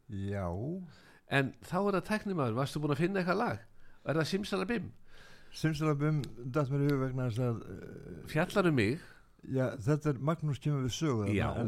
Já, 0.08 0.46
en 1.36 1.52
þá 1.68 1.76
er 1.82 1.98
það 1.98 2.06
teknimaður, 2.14 2.56
varstu 2.62 2.80
búin 2.80 2.96
að 2.96 3.02
finna 3.04 3.20
eitthvað 3.20 3.42
lag? 3.42 3.66
Er 4.08 4.22
það 4.22 4.30
Simsalabim, 4.32 4.88
Simsalabim 5.52 6.22
datt 6.56 6.72
mér 6.72 6.86
í 6.86 6.92
hug 6.94 7.02
vegna 7.04 7.28
þess 7.28 7.44
að 7.44 7.60
uh, 7.60 8.18
fjallar 8.32 8.70
um 8.72 8.78
mig 8.80 9.04
já, 9.46 9.66
þetta 9.78 10.10
er 10.14 10.20
Magnús 10.20 10.60
kemur 10.60 10.84
við 10.88 10.96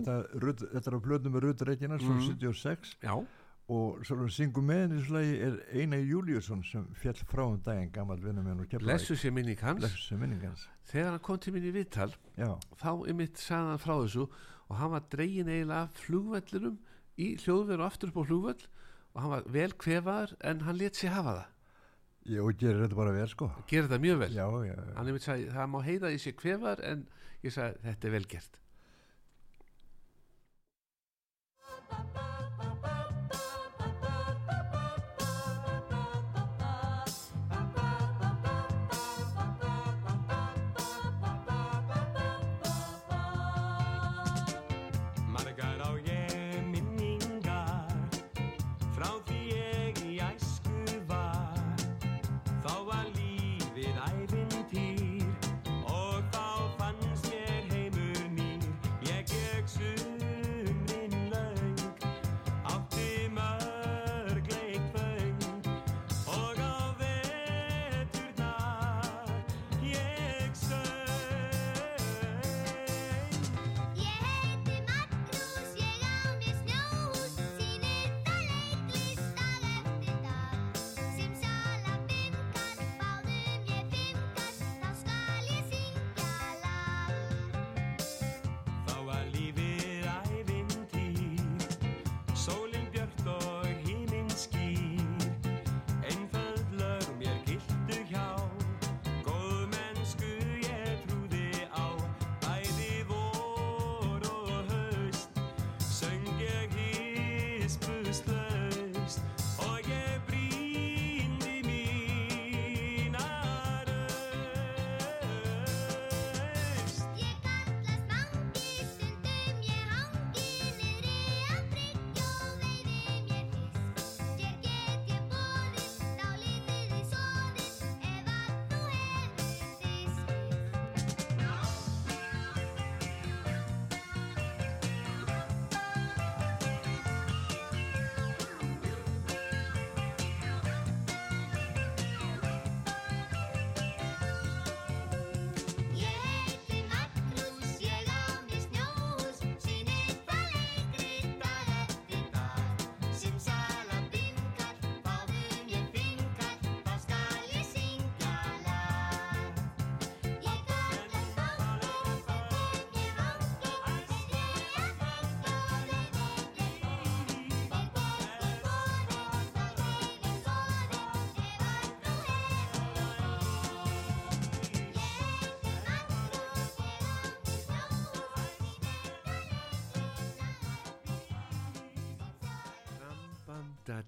það, 0.06 0.24
Rut, 0.44 0.64
þetta 0.74 0.88
er 0.92 0.98
á 0.98 1.06
blöðum 1.06 1.36
með 1.36 1.44
Rut 1.48 1.62
Reykjanes 1.70 2.02
frá 2.02 2.16
Mhm. 2.16 2.28
76 2.30 2.96
já, 3.04 3.14
og 3.70 4.00
svo 4.04 4.18
hann 4.18 4.30
syngur 4.34 4.64
með 4.66 4.80
henni 4.82 4.96
í 4.98 5.02
þessu 5.04 5.14
lagi 5.14 5.36
er 5.46 5.58
Einar 5.78 6.00
Júliusson 6.10 6.64
sem 6.66 6.88
fjall 6.98 7.20
frá 7.30 7.44
um 7.46 7.60
daginn 7.62 7.92
gammal 7.94 8.18
vinnum 8.18 8.44
með 8.44 8.50
hann 8.56 8.60
og 8.66 8.70
kemla 8.70 8.88
blessu 8.94 9.16
sé 9.16 9.32
minning 9.32 9.60
hans. 9.62 10.68
Þegar 10.90 11.12
hann 11.12 11.20
kom 11.20 11.38
til 11.38 11.54
mín 11.54 11.68
í 11.70 11.72
viðtal 11.76 12.14
já, 12.38 12.58
þá 12.82 12.92
ymitt 13.08 13.38
sagði 13.38 13.70
hann 13.70 13.78
frá 13.84 13.96
þessu 14.02 14.26
og 14.70 14.76
hann 14.78 14.92
var 14.92 15.02
dregin 15.10 15.48
eiginlega 15.48 15.84
af 15.84 15.94
flugvellinum 16.02 16.80
í 17.20 17.36
hljóðveru 17.38 17.86
aftur 17.86 18.10
upp 18.10 18.18
á 18.18 18.24
flugvell 18.26 18.66
og 19.14 19.22
hann 19.22 19.30
var 19.32 19.44
vel 19.48 19.72
kvefaður 19.74 20.34
en 20.42 20.60
hann 20.62 20.78
let 20.78 20.94
sér 20.98 21.10
hafa 21.14 21.34
það. 21.38 21.46
Já, 22.30 22.42
og 22.44 22.58
gerir 22.58 22.82
þetta 22.88 22.96
bara 22.96 23.12
vel 23.16 23.28
sko. 23.28 23.52
Gerir 23.68 23.88
það 23.90 24.02
mjög 24.04 24.18
vel? 24.20 24.34
Já, 24.34 24.46
það 25.54 25.70
má 25.72 25.80
heiða 25.86 26.12
í 26.14 26.18
sér 26.22 26.36
kvefaður 26.38 26.84
en 26.86 27.08
ég 27.46 27.54
sagði 27.56 27.80
þetta 27.86 28.10
er 28.10 28.16
vel 28.18 28.28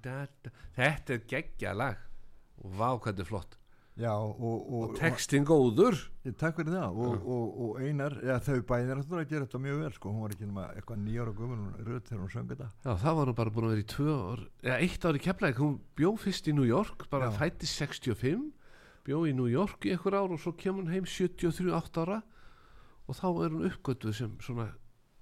da, 0.03 0.19
da. 0.45 0.51
þetta 0.77 1.13
er 1.17 1.25
geggja 1.31 1.73
lag. 1.77 1.97
Og 2.63 2.71
vá 2.77 2.87
hvað 2.93 3.11
þetta 3.13 3.25
er 3.25 3.29
flott. 3.31 3.57
Já 4.01 4.13
og, 4.15 4.37
og, 4.39 4.61
og 4.77 4.93
textin 4.97 5.43
góður. 5.45 5.97
Takk 6.39 6.55
fyrir 6.61 6.71
það. 6.77 6.95
Og, 7.03 7.25
og, 7.35 7.57
og 7.65 7.81
einar, 7.83 8.15
eða 8.23 8.37
þau 8.45 8.61
bæðir 8.69 9.01
að 9.01 9.25
gera 9.29 9.45
þetta 9.45 9.59
mjög 9.65 9.81
vel 9.83 9.91
sko, 9.97 10.13
hún 10.13 10.23
var 10.23 10.33
ekki 10.35 10.47
nema 10.47 10.67
eitthvað 10.77 11.01
nýjára 11.03 11.33
gummul 11.35 11.65
röð 11.83 11.99
þegar 12.07 12.21
hún 12.23 12.31
söng 12.31 12.47
þetta. 12.53 12.69
Já, 12.85 12.91
það 13.03 13.17
var 13.19 13.29
nú 13.31 13.35
bara 13.41 13.53
búin 13.57 13.67
að 13.67 13.73
vera 13.75 13.83
í 13.83 13.89
tvö 13.91 14.15
ár 14.31 14.43
eða 14.63 14.77
eitt 14.87 15.05
ár 15.09 15.19
í 15.19 15.23
keflæk, 15.27 15.59
hún 15.61 15.75
bjó 15.99 16.13
fyrst 16.23 16.47
í 16.47 16.55
New 16.55 16.65
York 16.69 17.05
bara 17.11 17.27
Já. 17.29 17.35
fættist 17.41 17.81
65 17.83 18.47
bjó 19.05 19.21
í 19.27 19.35
New 19.35 19.49
York 19.51 19.85
í 19.89 19.93
einhver 19.95 20.17
ár 20.21 20.31
og 20.37 20.39
svo 20.41 20.53
kemur 20.55 20.85
hún 20.87 20.93
heim 20.95 21.05
73-8 21.09 22.01
ára. 22.05 22.21
Og 23.09 23.17
þá 23.17 23.25
er 23.43 23.55
hún 23.57 23.67
uppgötuð 23.67 24.15
sem 24.15 24.37
svona 24.45 24.69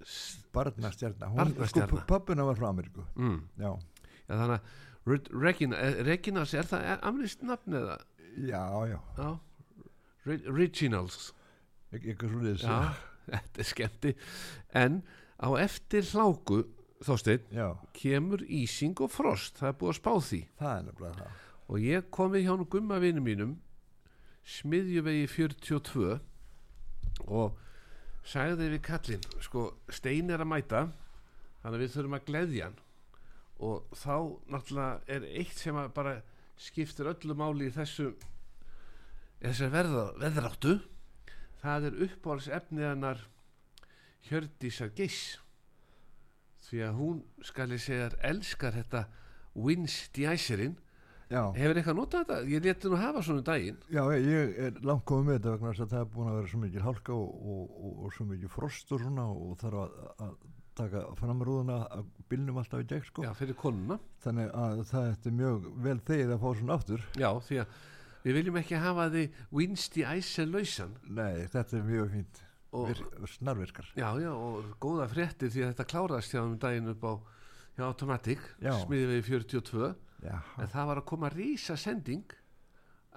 s- 0.04 0.44
barnastjarna, 0.54 1.26
hún, 1.32 1.40
Barnastjarna. 1.42 1.88
sko, 1.90 2.06
pappuna 2.06 2.44
var 2.46 2.54
frá 2.60 2.68
Ameríku. 2.70 3.02
Mm, 3.18 3.40
já, 3.58 3.72
já, 4.30 4.36
þannig 4.38 4.56
að 4.56 4.78
Re- 5.10 5.40
Regina, 5.42 5.78
eh, 5.82 6.00
Reginas, 6.06 6.52
er 6.54 6.66
það 6.70 6.88
amnist 7.10 7.42
nafn 7.42 7.74
eða? 7.80 7.98
já, 8.46 8.62
já. 8.86 8.98
Já, 9.18 9.30
Re 10.28 10.36
Reginals. 10.54 11.32
Eitthvað 11.90 12.30
svo 12.30 12.42
liðs 12.44 12.62
Já, 12.62 12.76
þetta 13.32 13.62
er 13.64 13.66
skemmti 13.66 14.12
en 14.78 15.00
á 15.42 15.48
eftir 15.58 16.04
hláku 16.12 16.60
þósteinn 17.02 17.48
kemur 17.96 18.44
ísing 18.46 18.94
og 19.02 19.10
frost. 19.10 19.56
Það 19.58 19.72
er 19.72 19.78
búið 19.80 19.90
að 19.94 19.98
spá 19.98 20.12
því. 20.28 20.40
Það 20.60 20.74
er 20.76 20.84
nefnilega 20.90 21.16
það. 21.24 21.40
Og 21.70 21.80
ég 21.88 22.08
kom 22.14 22.32
við 22.36 22.44
hjá 22.46 22.52
nú 22.60 22.66
gumma 22.70 22.98
vinum 23.02 23.24
mínum 23.26 23.56
smiðjuvegi 24.50 25.26
42 25.30 26.18
og 27.30 27.58
sagði 28.26 28.68
við 28.74 28.82
kallinn 28.86 29.26
sko 29.44 29.66
stein 29.92 30.30
er 30.32 30.42
að 30.44 30.50
mæta 30.52 30.80
þannig 31.62 31.74
að 31.76 31.82
við 31.84 31.92
þurfum 31.94 32.16
að 32.18 32.24
gleðja 32.30 32.68
hann 32.68 32.78
og 33.60 33.92
þá 33.96 34.14
náttúrulega 34.52 35.16
er 35.16 35.26
eitt 35.40 35.58
sem 35.58 35.76
bara 35.94 36.20
skiptir 36.60 37.10
öllu 37.12 37.36
máli 37.36 37.68
í 37.68 37.74
þessu 37.74 38.12
veðráttu 39.72 40.78
það 41.60 41.90
er 41.90 42.02
uppáhalds 42.08 42.50
efnið 42.60 42.88
hennar 42.90 43.24
Hjördísar 44.28 44.92
Geiss 44.96 45.38
því 46.68 46.84
að 46.86 47.00
hún 47.00 47.24
skal 47.44 47.70
ég 47.72 47.82
segja 47.82 48.10
elskar 48.30 48.76
þetta 48.76 49.06
Wins 49.56 49.96
Diæserinn 50.14 50.76
já, 51.30 51.42
Hefur 51.56 51.80
eitthvað 51.80 51.98
notað 51.98 52.24
þetta? 52.24 52.38
Ég 52.50 52.64
leti 52.64 52.90
nú 52.90 53.00
hafa 53.00 53.24
svona 53.24 53.42
um 53.42 53.46
daginn. 53.48 53.80
já, 53.90 54.02
ég 54.14 54.60
er 54.66 54.80
langt 54.86 55.06
komið 55.08 55.26
með 55.26 55.38
þetta 55.38 55.54
vegna 55.54 55.72
þess 55.72 55.84
að 55.84 55.92
það 55.94 56.04
er 56.04 56.12
búin 56.14 56.30
að 56.30 56.38
vera 56.38 56.52
svo 56.52 56.62
mikil 56.64 56.86
hálka 56.86 57.16
og, 57.16 57.34
og, 57.40 57.76
og, 57.80 57.92
og 58.04 58.14
svo 58.16 58.26
mikil 58.30 58.52
frost 58.52 58.92
og 58.94 59.02
svona 59.04 59.26
og 59.30 59.56
þarf 59.60 59.84
að, 59.84 60.00
að 60.26 60.34
taka 60.80 61.04
framrúðuna 61.20 61.78
að 61.96 62.04
bylnum 62.32 62.58
alltaf 62.62 62.82
í 62.82 62.88
gegn 62.90 63.06
sko. 63.06 63.24
Já, 63.26 63.32
fyrir 63.38 63.56
konuna. 63.60 63.96
þannig 64.24 64.52
að 64.64 64.82
það 64.90 65.08
er 65.30 65.34
mjög 65.40 65.70
vel 65.86 65.96
þegið 66.10 66.34
að 66.36 66.44
fá 66.44 66.50
svona 66.60 66.76
aftur 66.80 67.06
Já, 67.20 67.30
því 67.48 67.58
að 67.62 67.80
við 68.24 68.36
viljum 68.40 68.60
ekki 68.60 68.80
hafa 68.82 69.08
því 69.14 69.24
Winsti 69.56 70.04
Æsel 70.04 70.48
lausan. 70.52 70.94
nei, 71.08 71.46
þetta 71.52 71.76
er 71.80 71.84
mjög 71.90 72.10
fínt 72.14 72.46
Og, 72.70 72.86
Vir, 72.86 73.00
snarvirkar 73.26 73.88
já, 73.98 74.06
já, 74.22 74.30
og 74.30 74.68
góða 74.78 75.08
fréttir 75.10 75.50
því 75.50 75.62
að 75.64 75.70
þetta 75.72 75.86
kláraðist 75.90 76.34
hjá 76.36 76.42
um 76.44 76.52
daginn 76.62 76.92
upp 76.92 77.02
á 77.02 77.12
hjá 77.74 77.82
Automatic, 77.88 78.44
smiðið 78.62 79.10
við 79.16 79.24
42. 79.26 79.88
já, 80.22 80.36
En 80.60 80.70
það 80.70 80.86
var 80.92 81.00
að 81.00 81.08
koma 81.10 81.30
rísa 81.34 81.74
sending 81.80 82.30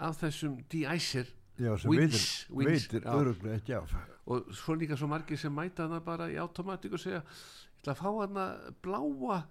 af 0.01 0.17
þessum 0.23 0.55
D-Æsir 0.73 1.29
já 1.63 1.73
sem 1.79 1.91
Wins, 1.91 2.45
veitir, 2.49 2.69
veitir 2.71 3.01
já. 3.07 3.13
öruglega 3.15 3.55
ekki 3.61 3.75
af 3.79 3.93
og 4.25 4.53
svo 4.55 4.75
líka 4.79 4.95
svo 4.99 5.07
margir 5.11 5.37
sem 5.39 5.51
mæta 5.53 5.83
hana 5.87 5.99
bara 6.03 6.29
í 6.31 6.37
Automatic 6.39 6.93
og 6.95 6.99
segja 7.01 7.19
ég 7.23 7.83
ætla 7.83 7.93
að 7.93 7.99
fá 7.99 8.09
hana 8.21 8.45
bláa 8.83 9.41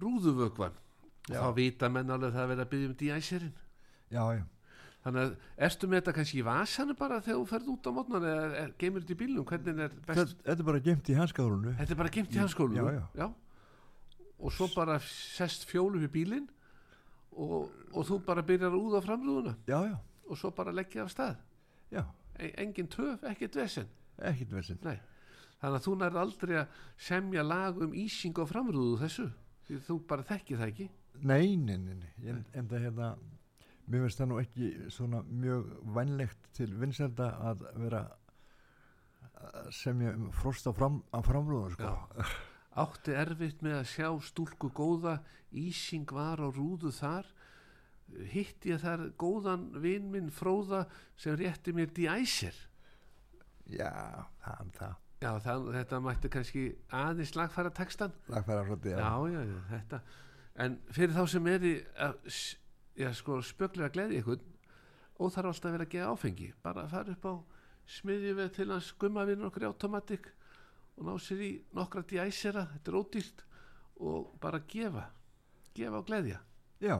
rúðuvögvan. 0.00 0.72
Og 1.28 1.34
Já. 1.36 1.38
þá 1.44 1.52
vita 1.54 1.88
menn 1.92 2.10
alveg 2.10 2.32
að 2.32 2.34
það 2.34 2.42
er 2.42 2.48
verið 2.50 2.62
að 2.64 2.70
byggja 2.72 2.88
um 2.88 2.94
D-Æsirinn. 3.02 3.52
já, 4.10 4.24
já, 4.38 4.42
Þannig 5.02 5.22
að 5.22 5.36
ertu 5.66 5.88
með 5.90 5.98
þetta 6.00 6.12
kannski 6.16 6.38
í 6.38 6.44
vasanu 6.46 6.94
bara 6.98 7.20
þegar 7.20 7.38
þú 7.38 7.46
ferð 7.50 7.68
út 7.72 7.86
á 7.86 7.90
mótnan 7.92 8.26
eða 8.30 8.64
geymir 8.78 9.02
þetta 9.02 9.12
í 9.14 9.18
bílnum, 9.20 9.44
hvernig 9.46 9.78
er 9.82 9.94
best? 10.06 10.34
þetta, 10.42 10.56
er 10.56 10.66
bara 10.70 10.80
gemt 10.80 11.10
í 11.10 11.16
hanskárunu 11.18 11.74
Þetta 11.78 11.92
er 11.94 12.00
bara 12.00 12.12
geimt 12.16 12.34
í 12.34 12.38
hans 12.38 12.54
skólu. 12.56 12.74
Já, 12.78 13.02
já. 13.18 13.26
Og 14.42 14.52
svo 14.52 14.68
bara 14.74 14.98
sest 15.02 15.66
fjólu 15.70 16.02
við 16.02 16.12
bílinn 16.16 16.48
og, 17.36 17.70
og 17.92 18.06
þú 18.06 18.20
bara 18.26 18.42
byrjar 18.46 18.72
að 18.72 18.78
úða 18.82 19.02
framrúðuna 19.04 19.56
já, 19.66 19.78
já, 19.90 19.96
og 20.28 20.38
svo 20.38 20.50
bara 20.50 20.72
leggja 20.74 21.04
af 21.04 21.10
stað. 21.14 21.36
E 21.92 22.52
engin 22.62 22.88
töf, 22.90 23.22
ekkert 23.28 23.58
vesen. 23.60 23.90
ekkert 24.18 24.52
versin 24.56 24.78
Nei. 24.82 24.96
Þannig 25.60 25.78
að 25.78 25.84
þú 25.84 25.92
nærð 25.98 26.16
aldrei 26.18 26.56
að 26.58 26.78
semja 26.98 27.42
lag 27.46 27.76
um 27.84 27.92
ísing 27.94 28.34
á 28.34 28.44
framrúðu 28.50 28.96
þessu. 29.04 29.28
Því 29.68 29.78
þú 29.86 29.98
bara 30.10 30.26
þekkir 30.26 30.58
það 30.58 30.72
ekki. 30.72 30.88
Nei, 31.22 31.56
nei, 31.56 31.76
nei, 31.78 31.94
nei. 32.00 32.10
En, 32.32 32.40
en 32.58 32.70
það 32.70 32.88
hérna 32.88 33.10
mér 33.86 34.04
finnst 34.06 34.22
það 34.22 34.30
nú 34.30 34.40
ekki 34.40 34.70
svona 34.90 35.20
mjög 35.28 35.70
vænlegt 35.96 36.48
til 36.56 36.70
vinsælda 36.80 37.28
að 37.50 37.64
vera 37.84 38.02
að 39.42 39.70
semja 39.74 40.14
um 40.16 40.30
frost 40.34 40.66
á, 40.66 40.72
fram, 40.74 41.00
á 41.14 41.18
framrúðum 41.22 41.76
sko. 41.76 41.92
Átti 42.82 43.14
erfitt 43.18 43.62
með 43.62 43.78
að 43.82 43.88
sjá 43.92 44.08
stúlku 44.24 44.70
góða, 44.72 45.18
ísing 45.52 46.08
var 46.14 46.40
á 46.40 46.48
rúðu 46.48 46.92
þar, 46.94 47.26
hitti 48.32 48.72
ég 48.72 48.80
þar 48.82 49.06
góðan 49.20 49.68
vinn 49.82 50.10
minn 50.12 50.30
fróða 50.34 50.84
sem 51.16 51.36
rétti 51.38 51.72
mér 51.76 51.92
D-Æsir. 51.96 52.56
Já, 53.72 53.90
það 54.44 54.58
er 54.66 54.72
það 54.78 54.98
Já, 55.22 55.30
það, 55.38 55.66
þetta 55.76 55.98
mætti 56.02 56.28
kannski 56.34 56.62
aðeins 56.98 57.30
lagfæra 57.38 57.70
textan. 57.70 58.12
lagfæra 58.28 58.64
svolítið 58.66 58.96
Já, 58.98 59.10
já, 59.30 59.42
já, 59.46 59.58
þetta. 59.70 60.00
En 60.64 60.78
fyrir 60.90 61.14
þá 61.14 61.22
sem 61.30 61.46
er 61.52 61.66
í 61.68 61.74
að, 61.94 62.16
já, 62.98 63.08
sko, 63.14 63.36
spöglega 63.46 63.92
gleði 63.94 64.18
ykkur, 64.18 64.42
óþarf 65.22 65.52
alltaf 65.52 65.68
að 65.70 65.76
vera 65.76 65.86
að 65.86 65.92
gefa 65.94 66.10
áfengi. 66.16 66.48
Bara 66.64 66.82
að 66.82 66.90
fara 66.96 67.14
upp 67.14 67.28
á 67.30 67.34
smiðjuveg 67.94 68.50
til 68.58 68.68
hans 68.72 68.90
gummavinur 68.98 69.46
okkur 69.52 69.62
í 69.62 69.70
automatik 69.70 70.26
og 70.98 71.06
ná 71.06 71.14
sér 71.22 71.40
í 71.46 71.52
nokkra 71.78 72.02
D-Æsira, 72.02 72.66
þetta 72.74 72.90
er 72.92 72.98
ódýrt, 72.98 73.44
og 74.02 74.34
bara 74.42 74.60
gefa, 74.68 75.06
gefa 75.74 76.02
og 76.02 76.06
gleðja. 76.10 76.40
já, 76.82 76.98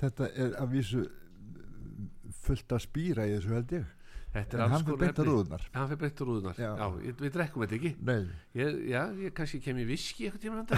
þetta 0.00 0.28
er 0.44 0.54
að 0.60 0.70
vísu 0.76 1.02
fullt 2.44 2.72
að 2.76 2.84
spýra 2.86 3.26
í 3.28 3.34
þessu 3.38 3.56
held 3.56 3.74
ég 3.80 3.96
Þetta 4.30 4.54
er 4.54 4.60
alls 4.62 4.84
konar 4.86 5.08
efni. 5.10 5.24
Já, 5.74 5.74
hann 5.74 5.88
fyrir 5.90 6.12
á 6.14 6.22
rúðunar. 6.28 6.58
Já, 6.62 6.68
Já. 6.78 6.84
við 7.18 7.32
drekkum 7.34 7.64
þetta 7.64 7.74
ekki. 7.80 7.90
Nei, 8.06 8.20
Ég, 8.54 8.76
já, 8.92 9.00
ég 9.24 9.32
kannski 9.34 9.58
kem 9.64 9.80
í 9.82 9.86
viski 9.88 10.28
eitthvað 10.28 10.44
tíma 10.44 10.60
hann 10.60 10.68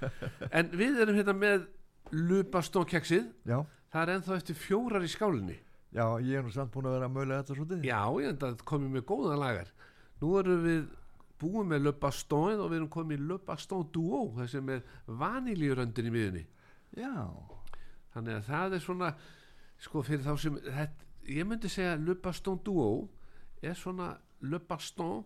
En 0.60 0.70
við 0.72 1.02
erum 1.04 1.18
hérna 1.18 1.34
með 1.36 1.66
lupastónkeksið. 2.16 3.26
já, 3.44 3.58
Það 3.92 4.00
er 4.08 4.12
ennþá 4.14 4.36
eftir 4.40 4.56
fjórar 4.58 5.04
í 5.04 5.10
skálinni. 5.12 5.58
já, 5.94 6.06
ég 6.24 6.38
er 6.40 6.42
nú 6.48 6.50
samt 6.56 6.72
búin 6.72 6.88
að 6.88 6.96
vera 6.96 7.06
að 7.10 7.12
mögulega 7.18 7.42
þetta 7.44 7.54
svolítið 7.58 7.84
Já, 7.86 8.00
ég 8.24 8.28
enda 8.32 8.48
að 8.54 8.64
komið 8.72 8.90
með 8.96 9.04
góðan 9.12 9.38
lagar. 9.44 9.68
Nú 10.24 10.32
erum 10.40 10.64
við 10.64 10.80
búið 11.44 11.68
með 11.74 11.84
lupastóin 11.84 12.62
og 12.64 12.70
við 12.72 12.78
erum 12.80 12.88
komið 12.96 13.20
í 13.20 13.28
lupastón 13.28 13.84
duo, 13.92 14.22
þessi 14.40 14.64
með 14.64 14.80
vaniljuröndin 15.06 16.08
í 16.08 16.14
miðunni. 16.16 16.46
já, 16.96 17.12
Þannig 18.14 18.38
að 18.38 18.48
það 18.48 18.76
er 18.76 18.82
svona, 18.84 19.08
sko 19.82 20.02
fyrir 20.06 20.24
þá 20.24 20.34
sem, 20.40 20.58
þetta, 20.64 21.08
ég 21.34 21.48
myndi 21.50 21.70
segja 21.72 21.96
lupastón 21.98 22.60
duo 22.64 22.88
er 23.64 23.74
svona 23.78 24.12
lupastón 24.44 25.24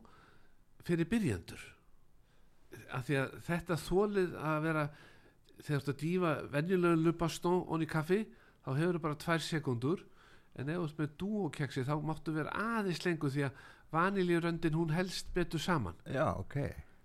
fyrir 0.87 1.09
byrjandur. 1.11 1.61
Af 2.95 3.07
því 3.09 3.19
að 3.23 3.35
þetta 3.49 3.79
þólið 3.83 4.37
að 4.41 4.61
vera, 4.65 4.85
þegar 5.59 5.67
þú 5.69 5.79
ert 5.81 5.91
að 5.93 5.99
dýfa 6.03 6.35
venjulega 6.53 7.01
lupastón 7.03 7.65
onni 7.67 7.89
í 7.89 7.91
kaffi, 7.93 8.21
þá 8.65 8.71
hefur 8.77 8.99
þú 8.99 9.03
bara 9.05 9.21
tvær 9.25 9.45
sekundur, 9.45 10.05
en 10.59 10.71
ef 10.73 10.79
þú 10.79 10.87
ert 10.89 11.03
með 11.03 11.17
duo-keksi 11.23 11.85
þá 11.87 11.95
máttu 12.09 12.35
vera 12.35 12.55
aðeins 12.79 13.05
lengur 13.05 13.33
því 13.35 13.45
að 13.49 13.61
vaniljuröndin 13.93 14.77
hún 14.77 14.93
helst 14.93 15.31
betur 15.35 15.61
saman. 15.63 15.97
já, 16.05 16.27
ok 16.37 16.57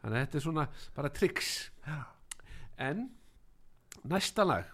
Þannig 0.03 0.17
að 0.17 0.23
þetta 0.25 0.37
er 0.37 0.43
svona 0.43 0.63
bara 0.95 1.09
triks. 1.15 1.49
já, 1.87 1.99
En 2.77 3.05
næsta 4.03 4.43
lag 4.43 4.65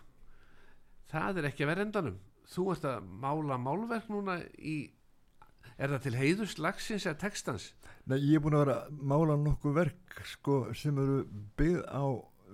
það 1.11 1.41
er 1.41 1.49
ekki 1.49 1.65
að 1.65 1.71
vera 1.73 1.85
endanum. 1.87 2.17
Þú 2.49 2.65
ert 2.73 2.87
að 2.89 3.11
mála 3.21 3.59
málverk 3.61 4.09
núna 4.09 4.39
í 4.57 4.77
er 5.79 5.93
það 5.93 6.03
til 6.05 6.15
heiðust 6.17 6.59
lagsins 6.61 7.05
eða 7.07 7.21
textans? 7.21 7.69
Nei, 8.09 8.17
ég 8.17 8.39
er 8.39 8.43
búin 8.43 8.57
að 8.57 8.65
vera 8.65 8.77
að 8.81 9.05
mála 9.11 9.37
nokkuð 9.39 9.77
verk 9.77 10.19
sko, 10.33 10.59
sem 10.75 10.97
eru 10.99 11.21
byggð 11.59 11.85
á 11.87 12.03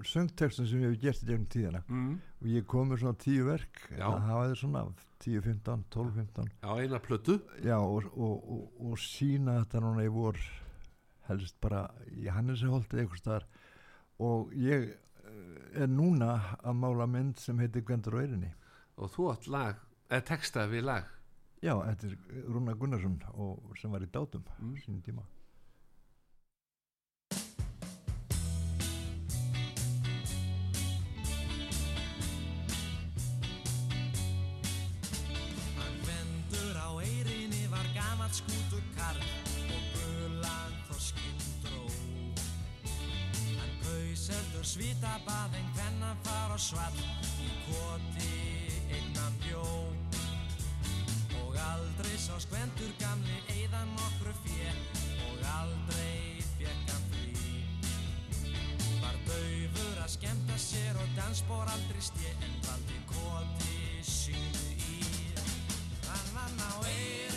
söngtextum 0.06 0.68
sem 0.68 0.84
ég 0.84 0.92
hef 0.92 1.02
gert 1.02 1.24
í 1.24 1.30
gegnum 1.30 1.48
tíðina. 1.52 1.82
Mm. 1.88 2.16
og 2.42 2.50
ég 2.52 2.66
kom 2.68 2.90
með 2.92 3.02
svona 3.04 3.20
tíu 3.24 3.46
verk. 3.48 3.82
Já. 3.90 4.04
það 4.04 4.28
hafa 4.28 4.48
þið 4.50 4.58
svona 4.62 4.84
10, 5.26 5.42
15, 5.46 5.86
12, 5.96 6.12
15 6.20 6.52
á 6.68 6.72
eina 6.76 7.00
plötu. 7.02 7.40
Já 7.64 7.78
og, 7.80 8.10
og, 8.12 8.36
og, 8.36 8.82
og 8.92 9.00
sína 9.02 9.62
þetta 9.64 9.84
núna 9.86 10.06
í 10.06 10.12
vor 10.12 10.42
helst 11.30 11.58
bara 11.64 11.88
í 12.12 12.28
Hanneseholti 12.30 13.00
eitthvað 13.02 13.22
staðar. 13.24 13.48
Og 14.22 14.52
ég 14.60 14.92
er 15.76 15.88
núna 15.88 16.58
að 16.64 16.78
mála 16.80 17.08
mynd 17.08 17.40
sem 17.40 17.60
heitir 17.60 17.84
Gvendur 17.84 18.16
og 18.16 18.22
Eyrinni 18.24 18.52
og 18.98 19.10
þú 19.12 19.30
átt 19.34 19.48
lag, 19.52 19.76
eða 20.10 20.26
texta 20.30 20.68
við 20.72 20.84
lag. 20.88 21.04
Já, 21.62 21.74
þetta 21.82 22.08
er 22.08 22.44
Rúna 22.48 22.76
Gunnarsson 22.78 23.18
og, 23.34 23.74
sem 23.82 23.92
var 23.92 24.04
í 24.06 24.08
dátum 24.12 24.44
Mm. 24.60 24.76
sínum 24.84 25.02
tíma 25.04 25.24
svita 45.06 45.20
baðin 45.26 45.68
hvenna 45.76 46.16
far 46.26 46.52
og 46.56 46.60
svall 46.60 46.96
í 46.98 47.50
koti 47.68 48.38
innan 48.98 49.36
bjó 49.44 49.66
og 51.44 51.58
aldrei 51.62 52.18
sá 52.18 52.40
skvendur 52.42 52.90
gamli 52.98 53.38
eigðan 53.54 53.92
nokkru 54.00 54.34
fjö 54.42 54.72
og 55.28 55.46
aldrei 55.60 56.42
fekk 56.58 56.90
hann 56.90 57.06
frí. 57.12 57.36
Var 59.04 59.22
daufur 59.30 60.02
að 60.08 60.12
skemmta 60.16 60.58
sér 60.58 60.98
og 60.98 61.14
dansbór 61.20 61.70
aldrei 61.76 62.02
stje 62.02 62.34
en 62.42 62.58
valdi 62.66 63.00
koti 63.14 64.02
sínu 64.02 64.68
í. 64.74 65.00
Hann 66.10 66.34
vann 66.34 66.66
á 66.66 66.74
eirinni 66.82 67.35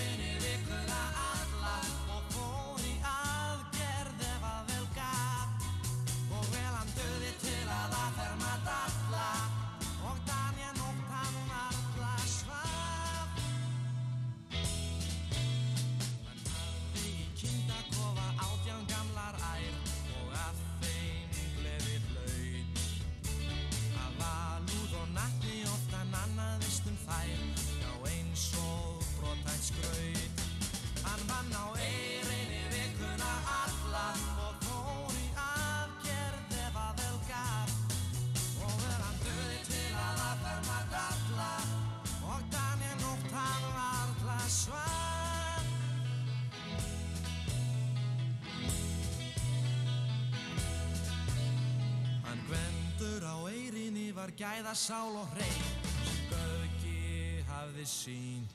gæða 54.39 54.75
sál 54.75 55.17
og 55.19 55.27
hrein. 55.35 55.65
Sem 56.07 56.21
Gauki 56.31 57.43
hafði 57.49 57.87
sín 57.91 58.47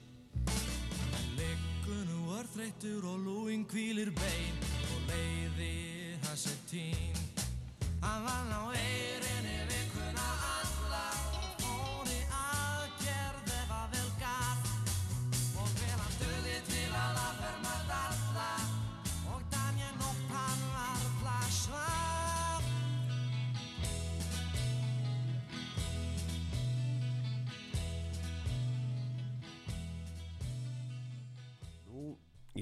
Liggur 1.36 2.06
nú 2.08 2.38
örþreyttur 2.38 3.04
og 3.12 3.20
lúin 3.26 3.66
kvílir 3.68 4.14
bein. 4.16 4.64
Og 4.94 5.12
leiði 5.12 5.74
hans 6.24 6.48
er 6.54 6.62
tín 6.72 7.23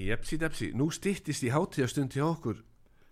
Jepsi 0.07 0.37
depsi, 0.41 0.71
nú 0.77 0.87
styttist 0.93 1.43
í 1.45 1.51
hátíðastund 1.53 2.15
hjá 2.15 2.25
okkur, 2.27 2.61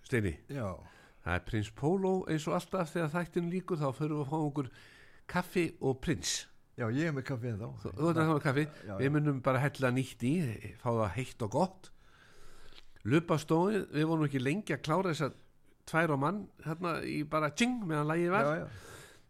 Steini. 0.08 0.36
Já, 0.50 0.72
Það 1.20 1.36
er 1.36 1.44
prins 1.46 1.70
Pólo 1.76 2.12
eins 2.32 2.46
og 2.48 2.56
alltaf 2.56 2.94
þegar 2.94 3.12
þættin 3.14 3.50
líkur 3.52 3.78
þá 3.82 3.90
förum 3.94 4.22
við 4.22 4.24
að 4.24 4.30
fá 4.32 4.38
okkur 4.40 4.70
kaffi 5.30 5.66
og 5.86 6.00
prins. 6.02 6.32
já, 6.80 6.86
ég 6.96 7.10
er 7.10 7.14
með 7.14 7.26
kaffið 7.28 7.58
þá. 7.60 7.68
Þú 7.84 7.92
þú 7.98 8.10
ert 8.10 8.20
að 8.22 8.30
hafa 8.30 8.44
kaffi, 8.46 8.64
Já, 8.88 8.94
við 9.02 9.12
munum 9.12 9.42
bara 9.44 9.60
hella 9.60 9.92
nýtt 9.92 10.24
í, 10.24 10.34
fá 10.80 10.90
það 10.90 11.12
heitt 11.18 11.44
og 11.46 11.52
gott. 11.52 11.90
Lupa 13.04 13.38
stóið, 13.38 13.84
við 13.94 14.08
vorum 14.10 14.26
ekki 14.30 14.42
lengi 14.42 14.74
að 14.76 14.82
klára 14.88 15.12
þess 15.12 15.28
að 15.28 15.36
tvær 15.92 16.14
og 16.16 16.22
mann 16.24 16.40
hérna 16.66 16.96
í 17.04 17.20
bara 17.28 17.52
tjing 17.52 17.84
meðan 17.86 18.10
lægið 18.10 18.34
var. 18.34 18.48
Já, 18.48 18.64
já. 18.64 18.68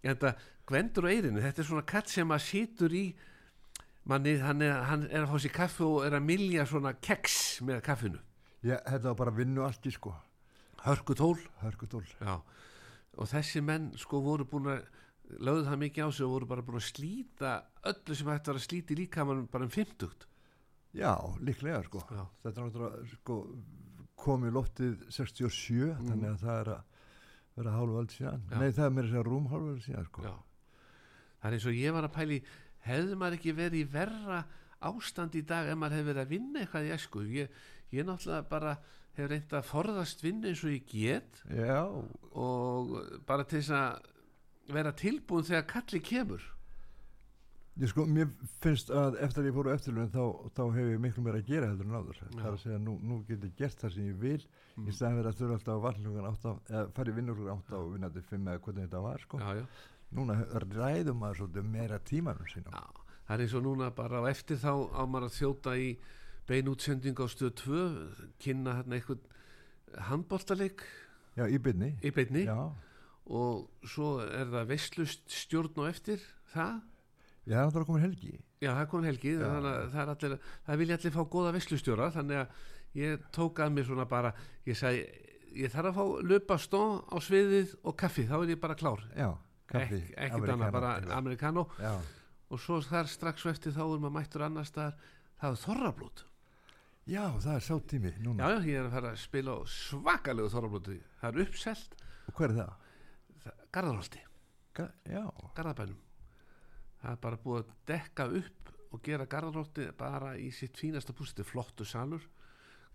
Þetta 0.10 0.34
Gvendur 0.70 1.08
og 1.10 1.12
Eirinu, 1.12 1.42
þetta 1.42 1.62
er 1.64 1.68
svona 1.68 1.86
kall 1.90 2.08
sem 2.08 2.32
að 2.32 2.46
situr 2.46 2.94
í 2.94 3.04
manni, 4.10 4.36
hann 4.42 4.64
er, 4.66 4.80
hann 4.90 5.06
er 5.10 5.24
að 5.24 5.34
fá 5.34 5.44
sér 5.44 5.54
kaffi 5.56 5.86
og 5.86 6.06
er 6.08 6.18
að 6.18 6.26
milja 6.28 6.66
svona 6.70 6.96
keks 6.98 7.38
með 7.68 7.84
kaffinu. 7.86 8.22
Já, 8.66 8.78
þetta 8.84 9.06
var 9.12 9.20
bara 9.22 9.36
vinnu 9.38 9.64
allt 9.64 9.86
í 9.88 9.94
sko. 9.96 10.14
Hörku 10.84 11.16
tól. 11.16 11.38
Hörkutól. 11.62 12.06
Já, 12.20 12.40
og 13.20 13.30
þessi 13.30 13.62
menn 13.66 13.92
sko 14.00 14.22
voru 14.24 14.48
búin 14.50 14.72
að 14.74 14.84
lögðu 15.46 15.68
það 15.68 15.82
mikið 15.84 16.08
á 16.08 16.10
sig 16.10 16.26
og 16.26 16.34
voru 16.34 16.50
bara 16.50 16.66
búin 16.66 16.80
að 16.80 16.88
slíta 16.90 17.54
öllu 17.92 18.18
sem 18.18 18.32
hægt 18.32 18.50
var 18.50 18.60
að 18.60 18.66
slíti 18.66 18.98
líka 18.98 19.26
bara 19.28 19.68
um 19.68 19.72
50 19.72 20.26
Já, 20.98 21.14
líklega 21.46 21.84
sko. 21.86 22.02
Já. 22.10 22.24
Þetta 22.44 22.62
er 22.62 22.66
náttúrulega 22.66 23.10
sko 23.14 23.36
komið 24.20 24.56
loftið 24.56 25.04
67, 25.14 25.92
þannig 26.00 26.32
að 26.32 26.40
það 26.44 26.62
er 26.62 26.72
að 26.74 27.04
vera 27.60 27.74
hálfu 27.76 28.00
öll 28.02 28.10
síðan. 28.14 28.48
Já. 28.50 28.56
Nei, 28.58 28.70
það 28.74 28.86
er 28.86 28.96
mér 28.96 29.06
að 29.06 29.12
segja 29.14 29.26
rúm 29.28 29.50
hálfu 29.52 29.74
öll 29.76 29.84
síðan 29.86 30.08
sko. 30.10 30.24
Já. 30.26 30.34
það 31.40 31.50
er 31.50 31.58
eins 31.58 31.68
og 31.70 31.78
ég 31.78 31.96
var 31.96 32.08
að 32.08 32.16
pæli 32.18 32.40
hefði 32.88 33.18
maður 33.20 33.40
ekki 33.40 33.56
verið 33.58 33.82
í 33.82 33.90
verra 33.94 34.44
ástand 34.90 35.36
í 35.36 35.44
dag 35.48 35.68
ef 35.68 35.80
maður 35.80 36.00
hefði 36.00 36.12
verið 36.12 36.24
að 36.24 36.34
vinna 36.36 36.64
eitthvað 36.64 36.88
í 36.88 36.94
esku 36.96 37.26
ég, 37.34 37.58
ég 37.96 38.08
náttúrulega 38.08 38.48
bara 38.52 38.78
hef 39.18 39.28
reynd 39.28 39.58
að 39.58 39.68
forðast 39.68 40.24
vinna 40.24 40.52
eins 40.52 40.64
og 40.64 40.76
ég 40.76 40.88
get 40.94 41.42
Já, 41.50 41.84
og 42.32 42.96
bara 43.28 43.48
til 43.48 43.60
þess 43.60 43.76
að 43.76 44.74
vera 44.74 44.96
tilbúin 44.96 45.48
þegar 45.48 45.68
kalli 45.74 46.02
kemur 46.06 46.46
ég 47.80 47.92
sko, 47.92 48.06
mér 48.10 48.32
finnst 48.64 48.90
að 48.92 49.20
eftir 49.24 49.44
að 49.44 49.50
ég 49.50 49.56
fór 49.56 49.70
á 49.72 49.76
eftirlun 49.76 50.12
þá, 50.12 50.24
þá 50.56 50.64
hef 50.76 50.90
ég 50.90 51.04
miklu 51.04 51.24
meira 51.24 51.40
að 51.40 51.52
gera 51.52 51.70
heldur 51.70 51.88
en 51.88 52.00
áður. 52.00 52.18
Það 52.34 52.42
er 52.42 52.50
að 52.50 52.64
segja, 52.64 52.80
nú, 52.84 52.96
nú 53.00 53.20
get 53.28 53.46
ég 53.48 53.54
gert 53.60 53.84
það 53.84 53.94
sem 53.96 54.10
ég 54.10 54.18
vil 54.20 54.40
í 54.40 54.96
staðan 54.96 55.20
fyrir 55.20 55.30
að 55.30 55.38
þurfa 55.40 55.58
alltaf 55.60 55.74
að 55.76 55.86
varlugan 55.86 56.28
átt 56.30 56.48
á, 56.48 56.52
eða 56.74 56.84
fara 56.98 57.14
í 57.14 57.16
vinnurlugan 57.20 57.62
átt 57.62 57.72
á 57.72 57.80
og 57.80 57.94
vinna 57.94 58.12
til 58.16 58.26
fimm 58.28 58.52
eða 58.52 58.64
hvernig 58.66 58.88
þetta 58.88 59.04
var 59.06 59.24
sko. 59.24 59.40
já, 59.40 59.50
já. 59.62 59.66
Núna 60.16 60.40
ræðum 60.66 61.20
maður 61.22 61.44
svolítið 61.44 61.68
meira 61.70 62.00
tímanum 62.02 62.48
sínum. 62.50 62.74
Já, 62.74 62.86
það 63.28 63.36
er 63.36 63.44
eins 63.46 63.54
og 63.60 63.66
núna 63.68 63.90
bara 63.96 64.22
á 64.22 64.30
eftir 64.32 64.58
þá 64.58 64.72
á 64.90 65.02
maður 65.06 65.28
að 65.30 65.36
þjóta 65.38 65.76
í 65.78 65.90
beinútsending 66.50 67.20
á 67.22 67.26
stöð 67.30 67.52
2 67.62 67.82
kynna 68.42 68.80
hérna 68.80 68.98
eitthvað 68.98 69.20
handbóltaleik 70.10 70.82
Já, 71.38 71.46
í 71.46 71.60
byrni. 71.62 71.92
í 72.02 72.12
beinni 72.14 72.46
Já, 72.48 72.58
og 73.30 73.68
svo 73.86 74.16
er 74.26 74.50
það 74.50 74.72
veslust 74.74 75.30
stjórn 75.30 75.78
og 75.78 75.90
eftir 75.92 76.24
það 76.54 76.80
ég 77.50 77.56
er 77.58 77.66
náttúrulega 77.66 77.88
komin 77.90 78.04
helgi. 78.04 78.34
Já, 78.62 78.72
það 78.76 78.88
kom 78.92 79.06
helgi, 79.08 79.32
Já. 79.38 79.46
þannig 79.46 79.70
að 79.72 79.92
það 79.94 80.02
er 80.02 80.12
allir, 80.14 80.34
það 80.68 80.82
vilja 80.82 80.98
allir 81.00 81.14
fá 81.16 81.22
góða 81.34 81.54
veslustjóra, 81.56 82.10
þannig 82.14 82.42
að 82.42 82.66
ég 83.00 83.24
tók 83.34 83.62
að 83.64 83.72
mér 83.78 83.88
svona 83.88 84.06
bara, 84.10 84.34
ég 84.68 84.78
sagði, 84.78 85.06
ég 85.64 85.72
þarf 85.74 85.90
að 85.90 85.98
fá 85.98 86.28
löpa 86.34 86.58
stó 86.62 86.82
á 87.10 87.18
sviðið 87.24 87.72
og 87.86 87.96
kaffi, 87.98 88.26
þá 88.30 88.36
er 88.44 88.52
ég 88.54 88.60
bara 88.62 88.76
klár. 88.78 89.02
Já, 89.18 89.30
kaffi. 89.72 90.00
Ek, 90.02 90.16
ekkert 90.28 90.54
annað, 90.56 90.72
bara 90.76 90.92
amerikano 91.18 91.68
Já, 91.80 91.94
og 92.50 92.60
svo 92.64 92.80
þar 92.86 93.08
strax 93.12 93.42
svo 93.46 93.52
eftir 93.54 93.74
þá 93.76 93.82
er 93.86 94.00
maður 94.02 94.16
mættur 94.18 94.46
annar 94.48 94.66
staðar, 94.68 94.96
það 95.42 95.56
er 95.56 95.62
þorrablót. 95.64 96.24
já, 97.10 97.24
það 97.42 97.56
er 97.56 97.66
sá 97.66 97.76
tími 97.90 98.12
núna. 98.26 98.50
já, 98.50 98.60
ég 98.70 98.80
er 98.80 98.86
að 98.90 98.96
fara 98.98 99.12
að 99.14 99.22
spila 99.24 99.56
svakalegu 99.66 100.50
þorrablóti, 100.54 101.00
það 101.22 101.30
er 101.36 101.46
uppselt, 101.48 101.96
Og 102.30 102.34
hver 102.38 102.50
er 102.52 102.58
það? 102.60 102.74
það, 103.44 103.64
Garðarholti, 103.74 104.20
Ga 104.78 104.90
já, 105.10 105.24
Garðabænum. 105.58 105.98
Það 107.02 107.12
er 107.16 107.22
bara 107.24 107.38
búið 107.44 107.62
að 107.64 107.72
dekka 107.90 108.26
upp 108.42 108.74
og 108.94 109.02
gera 109.06 109.26
Garðarholti 109.26 109.88
bara 109.98 110.34
í 110.38 110.52
sitt 110.54 110.78
fínasta 110.78 111.14
púst, 111.14 111.34
þetta 111.38 111.46
er 111.48 111.52
flottu 111.52 111.86
salur, 111.86 112.22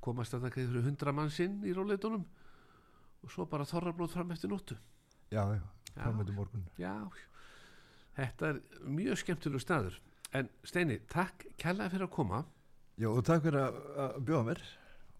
komast 0.05 0.35
að 0.37 0.45
það 0.45 0.55
fyrir 0.59 0.85
hundra 0.85 1.13
manns 1.17 1.39
inn 1.41 1.63
í 1.65 1.73
róleitunum 1.75 2.25
og 3.25 3.31
svo 3.33 3.47
bara 3.49 3.65
þorrablót 3.65 4.13
fram 4.13 4.31
eftir 4.35 4.51
nóttu. 4.53 4.77
já, 5.31 5.43
Já. 5.55 5.63
Framöndum 5.99 6.35
morgun. 6.41 6.65
Já, 6.79 6.95
þetta 8.19 8.49
er 8.53 8.61
mjög 8.87 9.21
skemmtilegu 9.23 9.63
staður. 9.63 9.99
En 10.35 10.49
Steini, 10.67 10.99
takk 11.11 11.45
kærlega 11.61 11.93
fyrir 11.93 12.09
að 12.09 12.15
koma 12.17 12.41
Já, 12.99 13.09
og 13.11 13.23
takk 13.27 13.43
fyrir 13.47 13.61
að 13.61 13.77
að 14.05 14.17
bjóða 14.27 14.47
mér. 14.49 14.63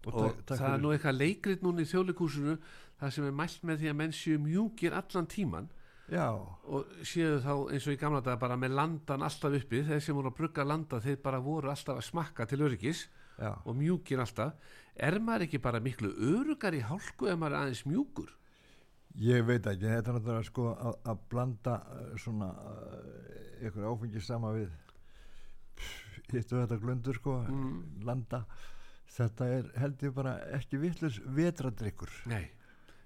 og, 0.05 0.13
takk- 0.19 0.43
takk 0.45 0.59
það 0.59 0.73
er 0.73 0.81
nú 0.83 0.91
eitthvað 0.93 1.17
leikrit 1.19 1.63
núna 1.63 1.81
í 1.81 1.87
þjóðleikúsinu 1.89 2.57
það 2.99 3.13
sem 3.15 3.25
er 3.25 3.31
mælt 3.39 3.63
með 3.65 3.79
því 3.81 3.89
að 3.91 3.95
menn 4.01 4.13
séu 4.13 4.37
mjúkir 4.39 4.93
allan 4.93 5.25
tíman 5.27 5.69
Já, 6.11 6.27
og 6.69 6.85
séu 7.01 7.39
þá 7.41 7.71
eins 7.73 7.87
og 7.87 7.95
í 7.95 7.97
gamla 7.97 8.21
daga 8.21 8.37
bara 8.37 8.55
með 8.61 8.75
landan 8.77 9.23
alltaf 9.25 9.55
uppi, 9.57 9.81
þeir 9.87 9.99
sem 10.05 10.15
voru 10.15 10.29
að 10.29 10.37
brugga 10.37 10.63
landa 10.63 10.99
þeir 11.01 11.17
bara 11.23 11.39
voru 11.41 11.71
alltaf 11.71 11.97
að 11.97 12.05
smakka 12.05 12.45
til 12.45 12.59
öryggis 12.61 13.07
já. 13.39 13.55
og 13.65 13.73
mjúkir 13.75 14.19
alltaf 14.21 14.53
er 14.95 15.17
maður 15.19 15.47
ekki 15.47 15.59
bara 15.63 15.79
miklu 15.81 16.11
örugar 16.13 16.75
í 16.77 16.83
hálku 16.85 17.25
ef 17.31 17.39
maður 17.39 17.55
er 17.57 17.61
aðeins 17.63 17.85
mjúkur 17.89 18.29
Ég 19.23 19.45
veit 19.47 19.63
ekki, 19.69 19.87
þetta 19.87 20.11
er 20.11 20.17
náttúrulega 20.17 20.47
sko 20.49 20.65
að, 20.73 20.97
að 21.07 21.21
blanda 21.31 21.75
uh, 21.79 22.07
svona 22.19 22.49
uh, 22.51 23.61
einhver 23.61 23.87
áfengi 23.87 24.23
sama 24.23 24.51
við 24.55 24.73
hittu 26.33 26.57
þetta 26.57 26.79
glöndur 26.81 27.19
sko, 27.19 27.37
landa. 28.03 28.41
Þetta 29.15 29.47
er 29.53 29.67
held 29.79 30.03
ég 30.03 30.15
bara 30.15 30.35
ekki 30.57 30.79
vittlust 30.81 31.21
vetradrykkur. 31.37 32.11
nei, 32.27 32.49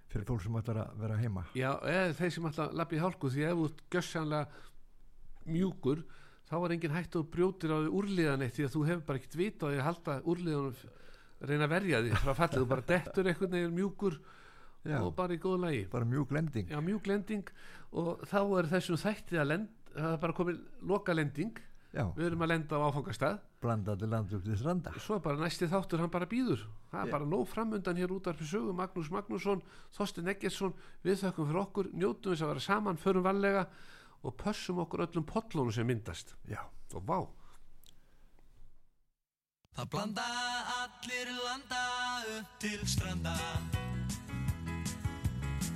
fyrir 0.09 0.25
fólk 0.25 0.41
sem 0.41 0.55
ætlar 0.57 0.79
að 0.85 1.01
vera 1.03 1.17
heima 1.19 1.43
Já, 1.57 1.73
eða 1.85 2.15
þeir 2.17 2.31
sem 2.33 2.47
alltaf 2.49 2.71
lappi 2.79 2.97
í 2.97 3.03
hálku 3.03 3.29
því 3.29 3.45
ef 3.45 3.59
þú 3.59 3.67
ert 3.67 3.83
gjössanlega 3.93 4.47
mjúkur 5.49 6.01
þá 6.49 6.55
er 6.59 6.73
engin 6.75 6.95
hægt 6.95 7.17
að 7.19 7.27
brjótir 7.35 7.75
á 7.75 7.77
því 7.77 7.93
úrliðan 7.99 8.45
eitt 8.45 8.55
því 8.57 8.65
að 8.65 8.73
þú 8.73 8.85
hefur 8.87 9.05
bara 9.05 9.21
ekkert 9.21 9.37
vita 9.43 9.67
á 9.67 9.69
því 9.69 9.77
að 9.77 9.87
halda 9.89 10.17
úrliðanum 10.33 10.97
reyna 11.49 11.67
að 11.67 11.73
verja 11.75 12.01
því 12.01 12.21
frá 12.23 12.33
fallið, 12.39 12.63
þú 12.63 12.69
bara 12.73 12.87
dettur 12.89 13.29
einhvern 13.29 13.55
veginn 13.57 13.77
mjúkur 13.77 14.17
Já, 14.87 14.99
og 15.03 15.15
bara 15.17 15.35
í 15.35 15.41
góðu 15.41 15.63
lagi. 15.65 15.81
Bara 15.91 16.07
mjög 16.07 16.31
lending. 16.31 16.69
Já, 16.71 16.79
mjúk 16.83 17.07
lending. 17.09 17.49
Og 17.91 18.21
þá 18.29 18.39
er 18.59 18.69
þessum 18.71 18.99
þætti 19.01 19.39
að 19.41 19.49
lend, 19.51 19.73
það 19.95 20.13
er 20.13 20.21
bara 20.23 20.37
komið 20.37 20.61
loka 20.87 21.15
lending, 21.15 21.59
Já, 21.89 22.03
við 22.13 22.27
erum 22.27 22.43
að 22.45 22.51
lenda 22.53 22.77
á 22.77 22.85
áfangastað. 22.85 23.39
Blandandi 23.59 24.07
land 24.07 24.33
upp 24.37 24.43
til 24.45 24.57
stranda. 24.59 24.93
Svo 25.01 25.17
er 25.17 25.23
bara 25.25 25.41
næsti 25.41 25.67
þáttur, 25.67 26.03
hann 26.03 26.13
bara 26.13 26.29
býður 26.29 26.61
það 26.91 27.01
er 27.01 27.09
Já. 27.09 27.11
bara 27.11 27.25
nóg 27.29 27.47
framundan 27.49 27.97
hér 27.97 28.13
út 28.13 28.29
af 28.29 28.39
sögu 28.39 28.73
Magnús 28.73 29.09
Magnússon, 29.11 29.63
Þorstein 29.97 30.31
Eggertsson. 30.31 30.73
Við 31.03 31.23
þökkum 31.23 31.49
fyrir 31.49 31.61
okkur, 31.63 31.89
njótum 31.93 32.33
þess 32.33 32.45
að 32.45 32.53
vera 32.53 32.65
saman 32.65 33.01
förum 33.01 33.25
vallega 33.25 33.65
og 34.23 34.37
pössum 34.37 34.79
okkur 34.85 35.05
öllum 35.07 35.25
pollónu 35.25 35.73
sem 35.73 35.87
myndast. 35.87 36.35
Já, 36.47 36.61
og 36.93 37.03
vá, 37.09 37.19
Það 39.79 39.89
blanda 39.93 40.23
allir 40.75 41.29
landa 41.39 41.83
upp 42.35 42.57
til 42.59 42.81
stranda 42.89 43.88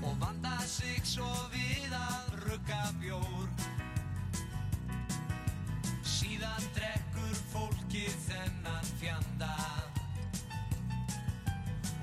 og 0.03 0.15
vanda 0.21 0.57
sig 0.67 0.99
svo 1.07 1.29
við 1.53 1.93
að 1.95 2.33
rugga 2.43 2.81
bjór. 2.99 3.47
Síðan 6.07 6.67
drekkur 6.75 7.39
fólkið 7.53 8.17
þennan 8.27 8.91
fjanda 8.99 9.53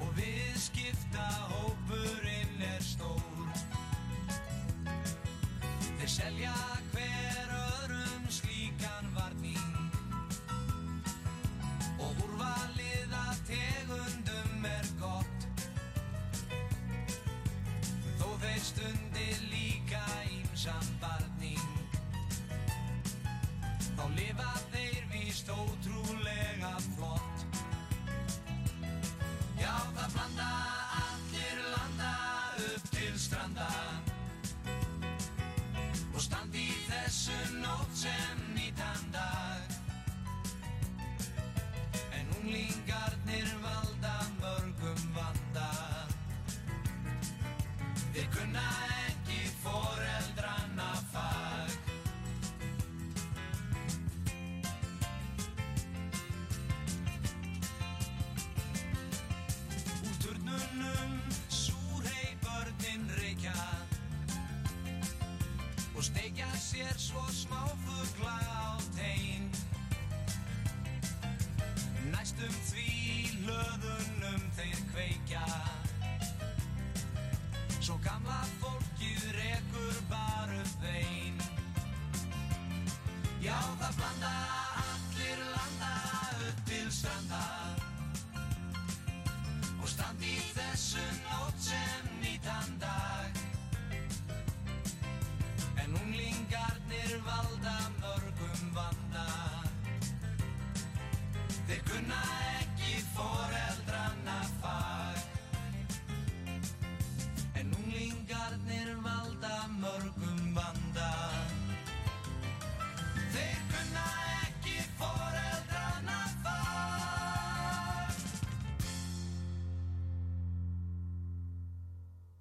og 0.01 0.11
viðskipta 0.17 1.29
hópurinn 1.53 2.67
er 2.71 2.83
stór. 2.85 3.65
Þeir 6.01 6.13
selja 6.17 6.57
hver 6.95 7.50
þó 18.41 18.47
þeir 18.47 18.61
stundi 18.65 19.25
líka 19.51 20.01
ímsam 20.33 20.87
barning. 21.01 21.61
Þá 23.97 24.05
lifa 24.17 24.53
þeir 24.73 25.09
víst 25.13 25.51
ótrúlega 25.53 26.73
flott. 26.97 27.45
Já, 29.61 29.75
það 29.97 30.15
blanda 30.17 30.49
allir 31.03 31.65
landa 31.75 32.15
upp 32.71 32.89
til 32.95 33.13
stranda 33.19 33.69